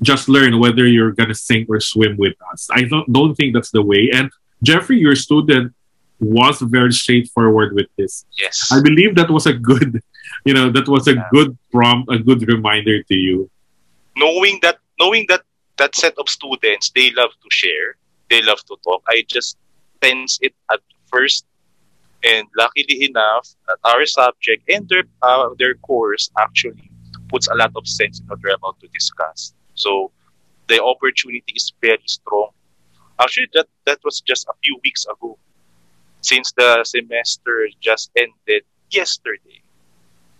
Just 0.01 0.29
learn 0.29 0.59
whether 0.59 0.87
you're 0.87 1.11
going 1.11 1.29
to 1.29 1.35
sink 1.35 1.69
or 1.69 1.79
swim 1.79 2.17
with 2.17 2.35
us. 2.51 2.67
I 2.71 2.83
don't, 2.83 3.11
don't 3.11 3.35
think 3.35 3.53
that's 3.53 3.71
the 3.71 3.81
way. 3.81 4.09
And 4.13 4.31
Jeffrey, 4.63 4.97
your 4.97 5.15
student, 5.15 5.73
was 6.19 6.61
very 6.61 6.93
straightforward 6.93 7.73
with 7.73 7.87
this. 7.97 8.25
Yes. 8.39 8.71
I 8.71 8.81
believe 8.81 9.15
that 9.15 9.29
was 9.29 9.45
a 9.45 9.53
good, 9.53 10.01
you 10.45 10.53
know, 10.53 10.71
that 10.71 10.87
was 10.87 11.07
a 11.07 11.15
good 11.31 11.57
prompt, 11.71 12.11
a 12.11 12.19
good 12.19 12.47
reminder 12.47 13.01
to 13.03 13.15
you 13.15 13.49
knowing 14.15 14.59
that 14.61 14.77
knowing 14.99 15.25
that 15.29 15.41
that 15.77 15.95
set 15.95 16.13
of 16.17 16.27
students 16.29 16.91
they 16.91 17.11
love 17.11 17.31
to 17.31 17.49
share 17.51 17.95
they 18.29 18.41
love 18.41 18.59
to 18.65 18.75
talk 18.83 19.01
i 19.07 19.23
just 19.27 19.57
tense 20.01 20.39
it 20.41 20.53
at 20.71 20.79
first 21.07 21.45
and 22.23 22.47
luckily 22.57 23.05
enough 23.05 23.55
our 23.83 24.05
subject 24.05 24.63
and 24.69 24.87
their 24.89 25.03
uh, 25.21 25.49
their 25.57 25.75
course 25.75 26.29
actually 26.39 26.89
puts 27.29 27.47
a 27.47 27.55
lot 27.55 27.71
of 27.75 27.87
sense 27.87 28.19
in 28.19 28.25
what 28.27 28.39
we're 28.43 28.53
about 28.53 28.79
to 28.79 28.87
discuss 28.87 29.53
so 29.85 30.11
the 30.67 30.79
opportunity 30.91 31.53
is 31.59 31.73
very 31.81 32.07
strong 32.19 32.49
actually 33.19 33.49
that 33.53 33.67
that 33.87 33.99
was 34.03 34.21
just 34.21 34.43
a 34.53 34.55
few 34.63 34.75
weeks 34.83 35.03
ago 35.13 35.37
since 36.21 36.47
the 36.59 36.69
semester 36.83 37.55
just 37.79 38.11
ended 38.15 38.63
yesterday 38.89 39.61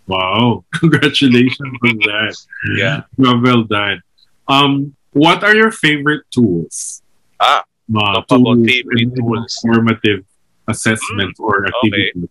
Wow. 0.06 0.64
Congratulations 0.74 1.78
on 1.84 1.96
that. 1.98 2.36
Yeah. 2.76 3.02
Well, 3.16 3.40
well 3.40 3.62
done. 3.64 4.02
Um, 4.48 4.96
what 5.12 5.44
are 5.44 5.54
your 5.54 5.70
favorite 5.70 6.24
tools? 6.34 7.02
Ah, 7.38 7.64
uh, 7.96 8.22
talk 8.22 8.40
about 8.40 8.64
favorite 8.66 9.14
tools. 9.16 9.58
Formative 9.62 10.24
assessment 10.68 11.36
mm, 11.38 11.44
or 11.44 11.66
activity. 11.66 12.12
Okay. 12.16 12.28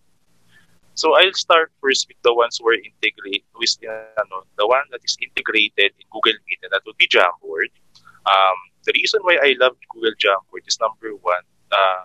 So 0.94 1.16
I'll 1.16 1.32
start 1.32 1.72
first 1.80 2.06
with 2.08 2.20
the 2.22 2.34
ones 2.34 2.58
where 2.60 2.74
integrate 2.74 3.44
with 3.56 3.76
uh, 3.88 4.24
the 4.58 4.66
one 4.66 4.84
that 4.90 5.00
is 5.04 5.16
integrated 5.20 5.92
in 5.96 6.06
Google 6.12 6.38
Meet, 6.46 6.60
and 6.62 6.72
that 6.72 6.82
would 6.86 6.98
be 6.98 7.08
Jamboard. 7.08 7.72
Um, 8.26 8.58
the 8.84 8.92
reason 8.94 9.20
why 9.22 9.38
I 9.42 9.54
love 9.58 9.76
Google 9.92 10.12
Jamboard 10.20 10.66
is 10.66 10.78
number 10.80 11.16
one, 11.16 11.42
uh, 11.72 12.04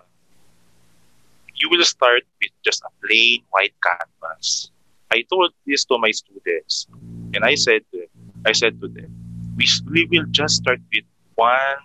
you 1.54 1.68
will 1.70 1.84
start 1.84 2.22
with 2.40 2.52
just 2.64 2.82
a 2.82 3.06
plain 3.06 3.42
white 3.50 3.74
canvas. 3.82 4.70
I 5.10 5.22
told 5.28 5.52
this 5.66 5.84
to 5.86 5.98
my 5.98 6.10
students, 6.10 6.86
and 7.34 7.44
I 7.44 7.54
said, 7.56 7.82
I 8.46 8.52
said 8.52 8.80
to 8.80 8.88
them, 8.88 9.12
we, 9.56 9.66
we 9.90 10.06
will 10.06 10.26
just 10.30 10.56
start 10.56 10.80
with 10.92 11.04
one 11.34 11.82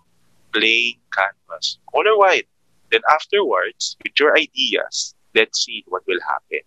plain 0.54 0.96
canvas, 1.12 1.80
color 1.92 2.18
white. 2.18 2.48
Then 2.92 3.02
afterwards, 3.12 3.98
with 4.04 4.14
your 4.20 4.38
ideas, 4.38 5.16
let's 5.34 5.66
see 5.66 5.84
what 5.88 6.04
will 6.08 6.22
happen. 6.22 6.60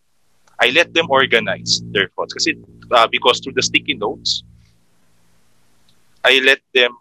I 0.61 0.71
let 0.71 0.95
them 0.95 1.07
organize 1.11 1.83
their 1.93 2.09
thoughts 2.17 2.33
kasi, 2.33 2.57
uh, 2.91 3.07
because 3.07 3.41
through 3.41 3.55
the 3.55 3.63
sticky 3.63 3.95
notes, 3.95 4.43
I 6.25 6.41
let 6.45 6.61
them 6.75 6.97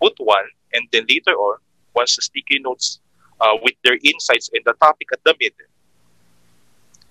put 0.00 0.14
one, 0.18 0.46
and 0.72 0.86
then 0.92 1.06
later 1.08 1.32
on, 1.32 1.58
once 1.94 2.16
the 2.16 2.22
sticky 2.22 2.60
notes 2.60 3.00
uh, 3.40 3.56
with 3.62 3.74
their 3.84 3.98
insights 4.04 4.50
and 4.52 4.62
the 4.64 4.74
topic 4.80 5.08
at 5.12 5.20
the 5.24 5.34
middle, 5.40 5.70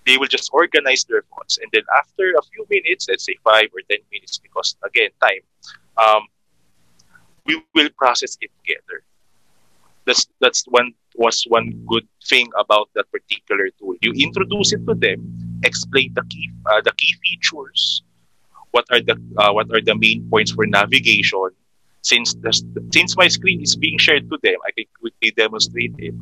they 0.06 0.18
will 0.18 0.28
just 0.28 0.50
organize 0.54 1.04
their 1.06 1.24
thoughts. 1.34 1.58
And 1.62 1.70
then 1.74 1.84
after 1.98 2.34
a 2.38 2.42
few 2.44 2.66
minutes, 2.70 3.08
let's 3.10 3.26
say 3.26 3.36
five 3.44 3.68
or 3.74 3.82
10 3.90 4.00
minutes, 4.12 4.40
because 4.40 4.76
again, 4.86 5.10
time, 5.22 5.44
um, 5.98 6.24
we 7.46 7.62
will 7.76 7.90
process 7.98 8.38
it 8.42 8.52
together. 8.64 9.04
That's, 10.06 10.28
that's 10.40 10.64
one 10.70 10.94
was 11.16 11.44
one 11.48 11.84
good 11.86 12.08
thing 12.26 12.48
about 12.58 12.90
that 12.96 13.12
particular 13.12 13.70
tool. 13.78 13.96
You 14.02 14.14
introduce 14.14 14.72
it 14.74 14.86
to 14.88 14.96
them, 14.96 15.49
explain 15.64 16.14
the 16.14 16.24
key 16.30 16.50
uh, 16.66 16.82
the 16.82 16.92
key 16.98 17.16
features, 17.24 18.04
what 18.72 18.86
are 18.92 19.02
the 19.02 19.16
uh, 19.38 19.52
what 19.52 19.68
are 19.74 19.82
the 19.82 19.96
main 19.96 20.28
points 20.30 20.52
for 20.52 20.66
navigation. 20.66 21.50
Since 22.02 22.36
the, 22.36 22.54
since 22.94 23.18
my 23.18 23.28
screen 23.28 23.62
is 23.62 23.76
being 23.76 23.98
shared 23.98 24.30
to 24.30 24.38
them, 24.42 24.56
I 24.66 24.72
can 24.72 24.86
quickly 25.00 25.32
demonstrate 25.32 25.94
it, 25.98 26.16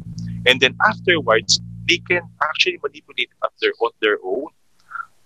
and 0.45 0.59
then 0.59 0.75
afterwards 0.89 1.61
they 1.87 1.99
can 1.99 2.23
actually 2.41 2.79
manipulate 2.83 3.29
it 3.29 3.51
their, 3.61 3.71
on 3.79 3.91
their 4.01 4.17
own. 4.23 4.47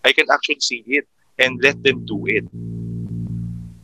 I 0.03 0.11
can 0.13 0.29
actually 0.29 0.59
see 0.59 0.83
it 0.87 1.07
and 1.39 1.61
let 1.61 1.81
them 1.83 2.05
do 2.05 2.25
it. 2.27 2.45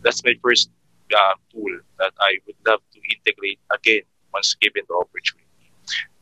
That's 0.03 0.23
my 0.23 0.33
first 0.43 0.69
uh, 1.15 1.33
tool 1.51 1.79
that 1.99 2.13
I 2.19 2.37
would 2.45 2.55
love 2.65 2.81
to 2.93 2.99
integrate 3.15 3.59
again 3.71 4.01
once 4.33 4.55
given 4.55 4.83
the 4.87 4.95
opportunity. 4.95 5.47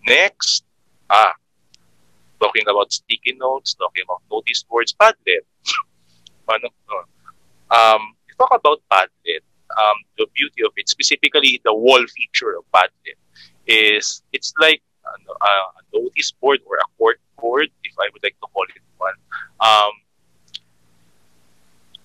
Next, 0.08 0.64
ah, 1.10 1.34
talking 2.42 2.64
about 2.70 2.92
sticky 2.92 3.36
notes, 3.38 3.74
talking 3.76 4.04
about 4.04 4.22
notice 4.32 4.64
boards, 4.64 4.94
Padlet. 4.94 5.46
ano, 6.50 6.70
um, 7.72 8.16
talk 8.38 8.52
about 8.54 8.82
Padlet, 8.92 9.42
um, 9.78 9.98
the 10.18 10.28
beauty 10.36 10.64
of 10.64 10.72
it, 10.78 10.90
specifically 10.90 11.62
the 11.64 11.74
wall 11.74 12.04
feature 12.08 12.58
of 12.58 12.64
Padlet, 12.74 13.18
is 13.68 14.22
it's 14.34 14.54
like 14.60 14.82
a, 15.06 15.32
a 15.32 15.54
notice 15.94 16.32
board 16.40 16.60
or 16.66 16.78
a 16.78 16.88
court 16.98 17.20
board, 17.38 17.70
if 17.84 17.94
I 18.00 18.10
would 18.14 18.24
like 18.24 18.36
to 18.42 18.48
call 18.54 18.64
it 18.64 18.82
one. 18.98 19.14
Um, 19.60 19.92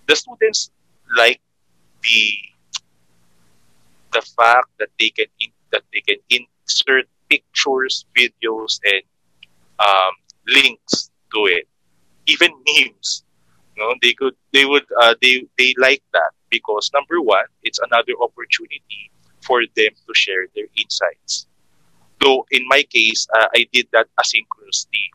the 0.06 0.16
students 0.16 0.70
like 1.16 1.40
the 2.02 2.32
the 4.12 4.22
fact 4.22 4.68
that 4.78 4.88
they 4.98 5.10
can 5.10 5.26
in, 5.40 5.50
that 5.70 5.82
they 5.92 6.00
can 6.00 6.16
insert 6.30 7.06
pictures, 7.28 8.04
videos, 8.16 8.80
and 8.84 9.02
um, 9.80 10.12
links 10.46 11.10
to 11.34 11.46
it, 11.46 11.68
even 12.26 12.50
memes. 12.66 13.24
You 13.76 13.82
know, 13.82 13.94
they 14.02 14.12
could 14.12 14.34
they 14.52 14.64
would 14.64 14.84
uh, 15.00 15.14
they 15.22 15.46
they 15.58 15.74
like 15.78 16.02
that 16.12 16.32
because 16.50 16.90
number 16.92 17.20
one, 17.20 17.46
it's 17.62 17.78
another 17.78 18.12
opportunity 18.20 19.10
for 19.42 19.62
them 19.76 19.92
to 20.06 20.14
share 20.14 20.46
their 20.54 20.66
insights. 20.76 21.46
Though 22.20 22.44
in 22.50 22.66
my 22.68 22.82
case, 22.82 23.26
uh, 23.34 23.48
I 23.54 23.66
did 23.72 23.88
that 23.92 24.08
asynchronously 24.20 25.08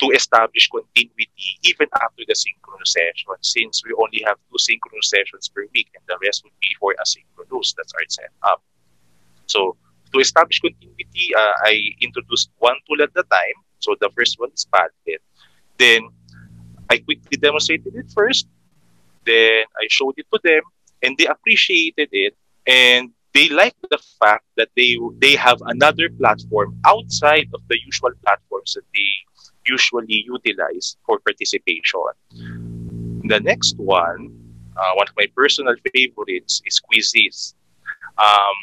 to 0.00 0.10
establish 0.10 0.68
continuity 0.68 1.58
even 1.62 1.86
after 2.02 2.24
the 2.26 2.34
synchronous 2.34 2.92
session 2.92 3.30
since 3.42 3.82
we 3.84 3.94
only 3.94 4.22
have 4.26 4.36
two 4.50 4.58
synchronous 4.58 5.10
sessions 5.10 5.48
per 5.48 5.66
week 5.74 5.88
and 5.94 6.02
the 6.08 6.18
rest 6.24 6.42
would 6.42 6.52
be 6.60 6.74
for 6.80 6.94
asynchronous. 7.00 7.74
That's 7.76 7.92
our 7.94 8.08
setup. 8.08 8.62
So 9.46 9.76
to 10.12 10.20
establish 10.20 10.60
continuity, 10.60 11.34
uh, 11.36 11.54
I 11.62 11.80
introduced 12.00 12.50
one 12.58 12.76
tool 12.88 13.02
at 13.02 13.12
the 13.14 13.22
time. 13.24 13.58
So 13.84 13.96
the 14.00 14.10
first 14.16 14.40
one 14.40 14.50
is 14.54 14.66
Padlet. 14.72 15.20
Then 15.78 16.08
I 16.90 16.98
quickly 16.98 17.36
demonstrated 17.38 17.94
it 17.96 18.10
first. 18.14 18.46
Then 19.24 19.64
I 19.76 19.86
showed 19.88 20.14
it 20.16 20.26
to 20.32 20.40
them 20.42 20.62
and 21.02 21.16
they 21.18 21.26
appreciated 21.26 22.08
it. 22.12 22.34
And 22.66 23.10
they 23.34 23.48
like 23.48 23.76
the 23.90 23.98
fact 24.20 24.46
that 24.56 24.70
they 24.76 24.96
they 25.18 25.34
have 25.36 25.60
another 25.66 26.08
platform 26.08 26.78
outside 26.86 27.48
of 27.54 27.60
the 27.68 27.78
usual 27.84 28.12
platforms 28.24 28.74
that 28.74 28.86
they 28.94 29.10
usually 29.66 30.24
utilize 30.26 30.96
for 31.06 31.18
participation. 31.20 32.08
The 33.24 33.40
next 33.40 33.76
one, 33.78 34.22
uh, 34.76 34.92
one 34.94 35.08
of 35.08 35.14
my 35.16 35.26
personal 35.34 35.74
favorites, 35.92 36.62
is 36.66 36.80
Quizizz. 36.80 37.54
Um, 38.18 38.56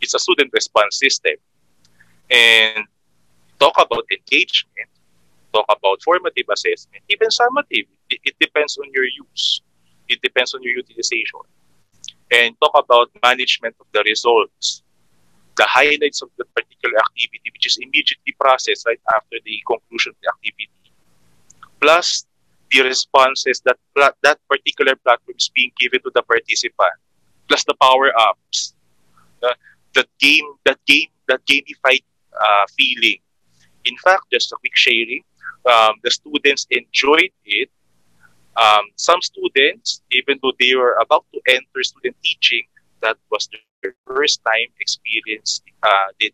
it's 0.00 0.14
a 0.14 0.18
student 0.18 0.50
response 0.52 0.98
system. 0.98 1.36
and 2.30 2.84
talk 3.58 3.74
about 3.78 4.04
engagement, 4.10 4.88
talk 5.52 5.66
about 5.68 6.02
formative 6.02 6.46
assessment, 6.52 7.02
even 7.08 7.28
summative. 7.28 7.86
It, 8.10 8.20
it 8.24 8.34
depends 8.40 8.78
on 8.78 8.90
your 8.92 9.04
use. 9.04 9.62
It 10.08 10.20
depends 10.22 10.54
on 10.54 10.62
your 10.62 10.76
utilization. 10.76 11.40
And 12.30 12.54
talk 12.60 12.72
about 12.74 13.10
management 13.22 13.76
of 13.80 13.86
the 13.92 14.02
results, 14.04 14.82
the 15.56 15.66
highlights 15.66 16.22
of 16.22 16.28
the 16.38 16.44
particular 16.54 16.98
activity, 16.98 17.50
which 17.52 17.66
is 17.66 17.78
immediately 17.80 18.34
processed 18.38 18.86
right 18.86 19.00
after 19.14 19.36
the 19.44 19.62
conclusion 19.66 20.10
of 20.10 20.16
the 20.22 20.28
activity, 20.28 20.70
plus 21.80 22.26
the 22.70 22.82
responses 22.82 23.62
that 23.64 23.78
that 24.22 24.38
particular 24.48 24.96
platform 24.96 25.36
is 25.38 25.50
being 25.54 25.70
given 25.78 26.00
to 26.02 26.10
the 26.14 26.22
participant, 26.22 26.98
plus 27.48 27.64
the 27.64 27.74
power 27.80 28.10
ups, 28.18 28.74
uh, 29.42 29.54
that 29.94 30.08
game, 30.18 30.44
that 30.64 30.78
game, 30.86 31.08
that 31.28 31.40
gamified 31.46 32.02
uh, 32.34 32.66
feeling. 32.76 33.18
In 33.86 33.96
fact, 33.98 34.24
just 34.32 34.52
a 34.52 34.56
quick 34.56 34.76
sharing, 34.76 35.22
um, 35.66 35.94
the 36.02 36.10
students 36.10 36.66
enjoyed 36.70 37.32
it. 37.44 37.70
Um, 38.56 38.84
some 38.96 39.20
students, 39.20 40.02
even 40.12 40.38
though 40.42 40.52
they 40.58 40.74
were 40.74 40.96
about 41.00 41.24
to 41.32 41.40
enter 41.48 41.82
student 41.82 42.16
teaching, 42.24 42.62
that 43.02 43.16
was 43.30 43.48
their 43.82 43.94
first 44.06 44.40
time 44.44 44.68
experience 44.80 45.60
uh, 45.82 46.08
they, 46.20 46.30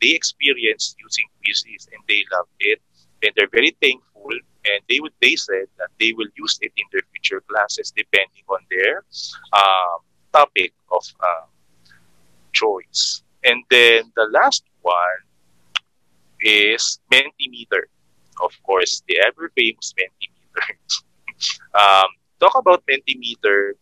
they 0.00 0.14
experienced 0.14 0.96
using 0.98 1.24
Quizizz 1.40 1.88
and 1.92 2.02
they 2.08 2.24
loved 2.32 2.50
it. 2.60 2.80
And 3.22 3.32
they're 3.36 3.48
very 3.52 3.76
thankful 3.80 4.32
and 4.64 4.80
they 4.88 5.00
would 5.00 5.12
they 5.20 5.36
said 5.36 5.66
that 5.78 5.88
they 5.98 6.12
will 6.12 6.28
use 6.36 6.58
it 6.60 6.72
in 6.76 6.84
their 6.92 7.02
future 7.12 7.42
classes 7.48 7.92
depending 7.96 8.44
on 8.48 8.60
their 8.70 9.04
um, 9.52 10.00
topic 10.32 10.72
of 10.90 11.04
uh, 11.20 11.46
choice. 12.52 13.22
And 13.44 13.62
then 13.70 14.12
the 14.16 14.28
last 14.32 14.64
one 14.82 15.20
is 16.42 17.00
Mentimeter. 17.12 17.84
Of 18.42 18.52
course, 18.62 19.02
the 19.08 19.20
ever 19.26 19.50
famous 19.56 19.94
Mentimeter. 19.98 20.76
um, 21.74 22.08
talk 22.40 22.54
about 22.56 22.84
Mentimeter. 22.86 23.72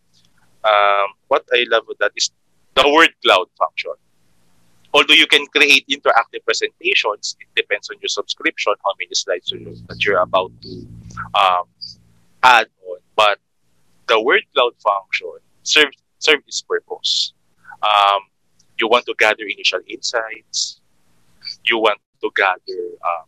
Um, 0.65 1.09
what 1.29 1.45
I 1.53 1.65
love 1.69 1.85
with 1.87 1.99
that 1.99 2.13
is 2.17 2.31
the 2.75 2.89
word 2.89 3.11
cloud 3.25 3.47
function. 3.59 3.93
Although 4.95 5.15
you 5.15 5.27
can 5.27 5.47
create 5.49 5.87
interactive 5.89 6.45
presentations, 6.45 7.37
it 7.41 7.49
depends 7.55 7.91
on 7.91 7.97
your 8.01 8.09
subscription, 8.09 8.73
how 8.85 8.93
many 8.99 9.15
slides 9.15 9.53
that 9.89 10.05
you're 10.05 10.19
about 10.19 10.51
to 10.63 10.87
um, 11.35 11.65
add 12.43 12.67
on. 12.87 12.99
But 13.15 13.39
the 14.07 14.21
word 14.21 14.43
cloud 14.55 14.73
function 14.83 15.39
serves 15.63 15.97
serve 16.19 16.41
its 16.47 16.63
purpose. 16.63 17.33
Um, 17.83 18.23
you 18.79 18.89
want 18.89 19.07
to 19.07 19.15
gather 19.19 19.45
initial 19.45 19.81
insights. 19.87 20.81
You 21.65 21.79
want 21.79 21.99
to 22.21 22.31
gather 22.35 22.83
um, 23.03 23.27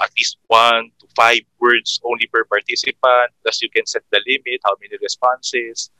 at 0.00 0.10
least 0.16 0.38
one 0.46 0.90
to 1.00 1.06
five 1.16 1.40
words 1.60 2.00
only 2.04 2.26
per 2.32 2.44
participant. 2.44 3.30
Thus, 3.44 3.62
you 3.62 3.70
can 3.70 3.86
set 3.86 4.02
the 4.10 4.20
limit, 4.26 4.60
how 4.64 4.74
many 4.80 4.96
responses, 5.02 5.90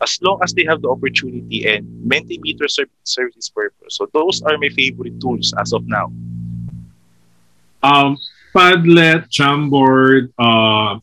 as 0.00 0.18
long 0.22 0.40
as 0.42 0.52
they 0.52 0.64
have 0.64 0.82
the 0.82 0.88
opportunity 0.88 1.66
and 1.66 1.86
Mentimeter 2.04 2.68
serve, 2.68 2.88
serves 3.04 3.36
its 3.36 3.48
purpose. 3.48 3.96
So 3.96 4.08
those 4.12 4.42
are 4.42 4.56
my 4.58 4.68
favorite 4.68 5.20
tools 5.20 5.54
as 5.58 5.72
of 5.72 5.86
now. 5.86 6.12
Um, 7.82 8.16
Padlet, 8.54 9.28
Jamboard, 9.28 10.32
uh, 10.38 10.98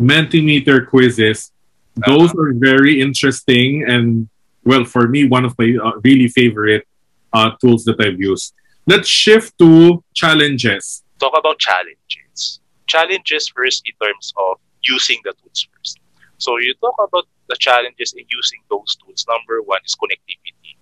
Mentimeter 0.00 0.86
Quizizz, 0.88 1.50
those 2.06 2.30
uh-huh. 2.30 2.40
are 2.40 2.52
very 2.54 3.00
interesting 3.00 3.84
and 3.86 4.28
well 4.64 4.84
for 4.84 5.08
me 5.08 5.26
one 5.26 5.44
of 5.44 5.58
my 5.58 5.76
uh, 5.82 5.92
really 6.04 6.28
favorite 6.28 6.86
uh, 7.32 7.50
tools 7.60 7.84
that 7.84 8.00
I've 8.00 8.20
used. 8.20 8.54
Let's 8.86 9.08
shift 9.08 9.58
to 9.58 10.02
challenges. 10.14 11.02
Talk 11.18 11.34
about 11.36 11.58
challenges. 11.58 12.60
Challenges 12.86 13.48
first 13.48 13.82
in 13.86 13.94
terms 14.04 14.32
of 14.36 14.58
using 14.82 15.20
the 15.24 15.32
tools 15.40 15.68
first. 15.72 15.98
So 16.38 16.58
you 16.58 16.74
talk 16.80 16.94
about 16.98 17.28
the 17.48 17.56
challenges 17.56 18.14
in 18.14 18.24
using 18.30 18.60
those 18.70 18.96
tools. 18.96 19.26
Number 19.28 19.62
one 19.62 19.80
is 19.84 19.94
connectivity. 19.94 20.74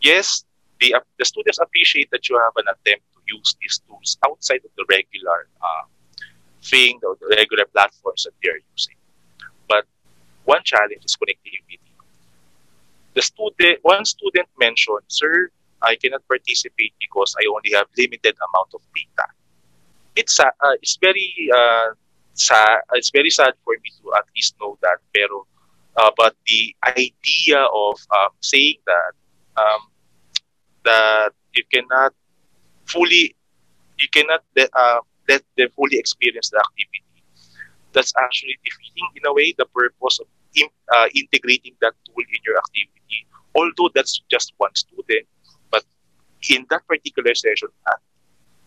Yes, 0.00 0.44
the, 0.80 0.94
uh, 0.94 1.00
the 1.18 1.24
students 1.24 1.58
appreciate 1.58 2.08
that 2.10 2.28
you 2.28 2.38
have 2.38 2.52
an 2.56 2.64
attempt 2.72 3.04
to 3.12 3.20
use 3.26 3.56
these 3.60 3.80
tools 3.86 4.16
outside 4.26 4.62
of 4.64 4.70
the 4.76 4.84
regular 4.88 5.48
uh, 5.60 5.84
thing, 6.62 6.98
or 7.02 7.16
the 7.20 7.34
regular 7.36 7.64
platforms 7.66 8.24
that 8.24 8.32
they 8.42 8.50
are 8.50 8.60
using. 8.72 8.94
But 9.68 9.84
one 10.44 10.62
challenge 10.64 11.04
is 11.04 11.16
connectivity. 11.16 11.78
The 13.14 13.22
student, 13.22 13.78
one 13.82 14.04
student 14.04 14.48
mentioned, 14.58 15.02
"Sir, 15.08 15.50
I 15.82 15.96
cannot 15.96 16.26
participate 16.28 16.94
because 17.00 17.34
I 17.38 17.44
only 17.48 17.72
have 17.74 17.86
limited 17.96 18.34
amount 18.36 18.74
of 18.74 18.82
data." 18.94 19.26
It's 20.16 20.38
uh, 20.40 20.76
it's 20.82 20.98
very 21.00 21.50
uh, 21.54 21.94
sad. 22.34 22.82
It's 22.94 23.10
very 23.10 23.30
sad 23.30 23.54
for 23.64 23.74
me 23.82 23.90
to 24.02 24.14
at 24.14 24.24
least 24.34 24.56
know 24.60 24.78
that. 24.82 24.98
Pero, 25.14 25.46
uh, 25.96 26.10
but 26.16 26.34
the 26.46 26.74
idea 26.86 27.62
of 27.62 27.96
um, 28.10 28.32
saying 28.40 28.78
that 28.86 29.12
um, 29.56 29.82
that 30.84 31.32
you 31.54 31.64
cannot 31.72 32.14
fully, 32.86 33.34
you 33.98 34.08
cannot 34.12 34.42
uh, 34.56 35.00
let 35.28 35.42
them 35.56 35.68
fully 35.76 35.98
experience 35.98 36.50
the 36.50 36.58
activity. 36.58 37.04
That's 37.92 38.12
actually 38.18 38.58
defeating, 38.64 39.08
in 39.16 39.26
a 39.26 39.32
way, 39.32 39.54
the 39.56 39.66
purpose 39.66 40.20
of 40.20 40.26
in, 40.54 40.68
uh, 40.94 41.08
integrating 41.14 41.74
that 41.80 41.94
tool 42.06 42.24
in 42.24 42.40
your 42.44 42.56
activity. 42.56 43.26
Although 43.54 43.90
that's 43.94 44.20
just 44.30 44.52
one 44.58 44.74
student, 44.74 45.26
in 46.50 46.66
that 46.70 46.86
particular 46.86 47.34
session, 47.34 47.68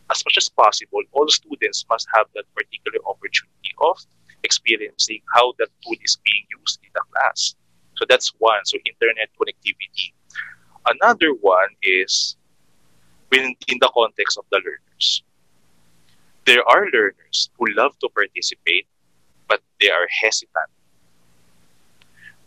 as 0.09 0.23
much 0.25 0.37
as 0.37 0.49
possible, 0.49 1.01
all 1.13 1.27
students 1.29 1.85
must 1.89 2.07
have 2.13 2.27
that 2.35 2.45
particular 2.53 2.99
opportunity 3.07 3.71
of 3.79 3.97
experiencing 4.43 5.21
how 5.33 5.53
that 5.59 5.69
tool 5.83 5.95
is 6.03 6.17
being 6.25 6.45
used 6.59 6.79
in 6.83 6.89
the 6.93 7.01
class. 7.11 7.55
So 7.95 8.05
that's 8.09 8.33
one. 8.39 8.59
So 8.65 8.77
internet 8.85 9.29
connectivity. 9.39 10.13
Another 10.87 11.33
one 11.39 11.69
is 11.83 12.35
when 13.29 13.55
in 13.67 13.77
the 13.79 13.91
context 13.93 14.37
of 14.37 14.45
the 14.51 14.57
learners. 14.57 15.23
There 16.45 16.63
are 16.67 16.85
learners 16.91 17.49
who 17.57 17.67
love 17.75 17.97
to 17.99 18.09
participate, 18.09 18.87
but 19.47 19.61
they 19.79 19.89
are 19.89 20.07
hesitant. 20.21 20.71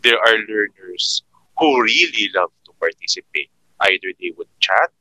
There 0.03 0.19
are 0.19 0.37
learners 0.49 1.23
who 1.57 1.81
really 1.81 2.29
love 2.35 2.51
to 2.65 2.73
participate. 2.79 3.49
Either 3.79 4.11
they 4.19 4.33
would 4.37 4.47
chat 4.59 4.91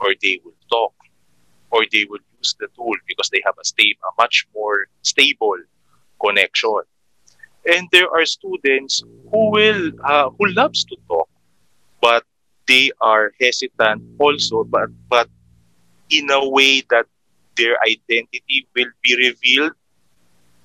or 0.00 0.14
they 0.22 0.40
will 0.44 0.56
talk 0.70 0.92
or 1.70 1.84
they 1.92 2.06
will 2.08 2.22
use 2.38 2.54
the 2.60 2.68
tool 2.74 2.94
because 3.06 3.28
they 3.30 3.42
have 3.44 3.54
a, 3.60 3.64
stable, 3.64 4.00
a 4.04 4.22
much 4.22 4.46
more 4.54 4.86
stable 5.02 5.56
connection. 6.20 6.82
And 7.66 7.88
there 7.92 8.08
are 8.10 8.24
students 8.24 9.02
who 9.30 9.50
will 9.50 9.92
uh, 10.04 10.30
who 10.30 10.46
loves 10.48 10.84
to 10.84 10.96
talk, 11.08 11.28
but 12.00 12.24
they 12.66 12.90
are 13.00 13.32
hesitant 13.40 14.02
also, 14.18 14.64
but 14.64 14.88
but 15.08 15.28
in 16.08 16.30
a 16.30 16.48
way 16.48 16.80
that 16.88 17.06
their 17.56 17.76
identity 17.82 18.66
will 18.74 18.92
be 19.02 19.16
revealed 19.16 19.72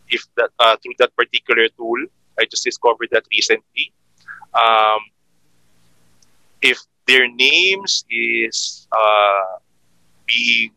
if 0.09 0.25
that 0.37 0.51
uh, 0.59 0.77
through 0.81 0.93
that 0.99 1.15
particular 1.15 1.67
tool. 1.75 1.97
I 2.39 2.45
just 2.45 2.63
discovered 2.63 3.09
that 3.11 3.25
recently. 3.31 3.91
Um, 4.53 5.01
if 6.61 6.79
their 7.07 7.27
names 7.27 8.05
is 8.09 8.87
uh, 8.91 9.59
being 10.25 10.71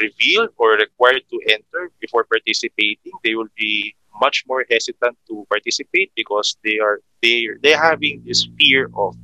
revealed 0.00 0.50
or 0.56 0.72
required 0.76 1.22
to 1.30 1.40
enter 1.48 1.90
before 2.00 2.24
participating, 2.24 3.12
they 3.24 3.34
will 3.34 3.50
be 3.56 3.94
much 4.20 4.44
more 4.46 4.64
hesitant 4.70 5.16
to 5.28 5.46
participate 5.48 6.12
because 6.14 6.56
they 6.64 6.78
are 6.78 7.00
they 7.22 7.48
they 7.62 7.72
having 7.72 8.22
this 8.26 8.46
fear 8.58 8.90
of 8.94 9.16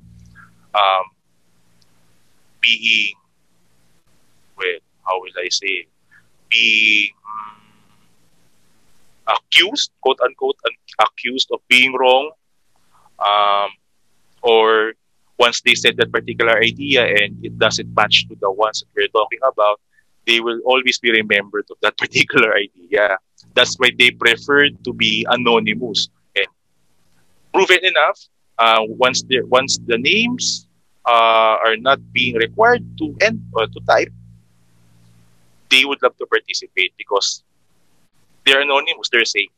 um, 0.74 1.06
being 2.60 3.14
well 4.56 4.80
how 5.04 5.20
will 5.20 5.36
I 5.36 5.48
say 5.50 5.86
being 6.48 7.12
accused 9.28 9.90
quote 10.00 10.20
unquote 10.24 10.56
accused 10.98 11.48
of 11.52 11.60
being 11.68 11.92
wrong 11.94 12.32
um, 13.20 13.70
or 14.42 14.94
once 15.38 15.60
they 15.62 15.74
said 15.74 15.96
that 15.96 16.10
particular 16.12 16.58
idea 16.58 17.04
and 17.06 17.44
it 17.44 17.58
doesn't 17.58 17.92
match 17.94 18.26
to 18.28 18.36
the 18.40 18.50
ones 18.50 18.80
that 18.80 18.88
we're 18.96 19.08
talking 19.08 19.38
about 19.42 19.80
they 20.28 20.40
will 20.40 20.60
always 20.66 20.98
be 21.00 21.10
remembered 21.10 21.64
of 21.70 21.78
that 21.80 21.96
particular 22.02 22.54
idea. 22.54 23.18
That's 23.54 23.74
why 23.76 23.90
they 23.98 24.10
prefer 24.10 24.68
to 24.68 24.92
be 24.92 25.26
anonymous. 25.28 26.08
And 26.36 26.46
proven 27.52 27.82
enough, 27.82 28.20
uh, 28.58 28.82
once 28.86 29.22
the 29.22 29.42
once 29.48 29.78
the 29.86 29.96
names 29.96 30.68
uh, 31.06 31.56
are 31.64 31.76
not 31.76 31.98
being 32.12 32.36
required 32.36 32.84
to 32.98 33.16
end 33.22 33.40
or 33.54 33.66
to 33.66 33.80
type, 33.88 34.12
they 35.70 35.84
would 35.84 36.02
love 36.02 36.16
to 36.18 36.26
participate 36.26 36.92
because 36.98 37.42
they're 38.44 38.60
anonymous, 38.60 39.08
they're 39.10 39.24
safe. 39.24 39.50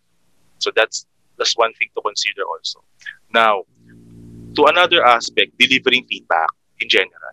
So 0.59 0.71
that's 0.75 1.07
that's 1.37 1.57
one 1.57 1.73
thing 1.75 1.89
to 1.97 2.01
consider 2.03 2.45
also. 2.47 2.85
Now, 3.35 3.65
to 4.57 4.65
another 4.67 5.05
aspect, 5.05 5.59
delivering 5.59 6.07
feedback 6.09 6.51
in 6.81 6.89
general. 6.89 7.33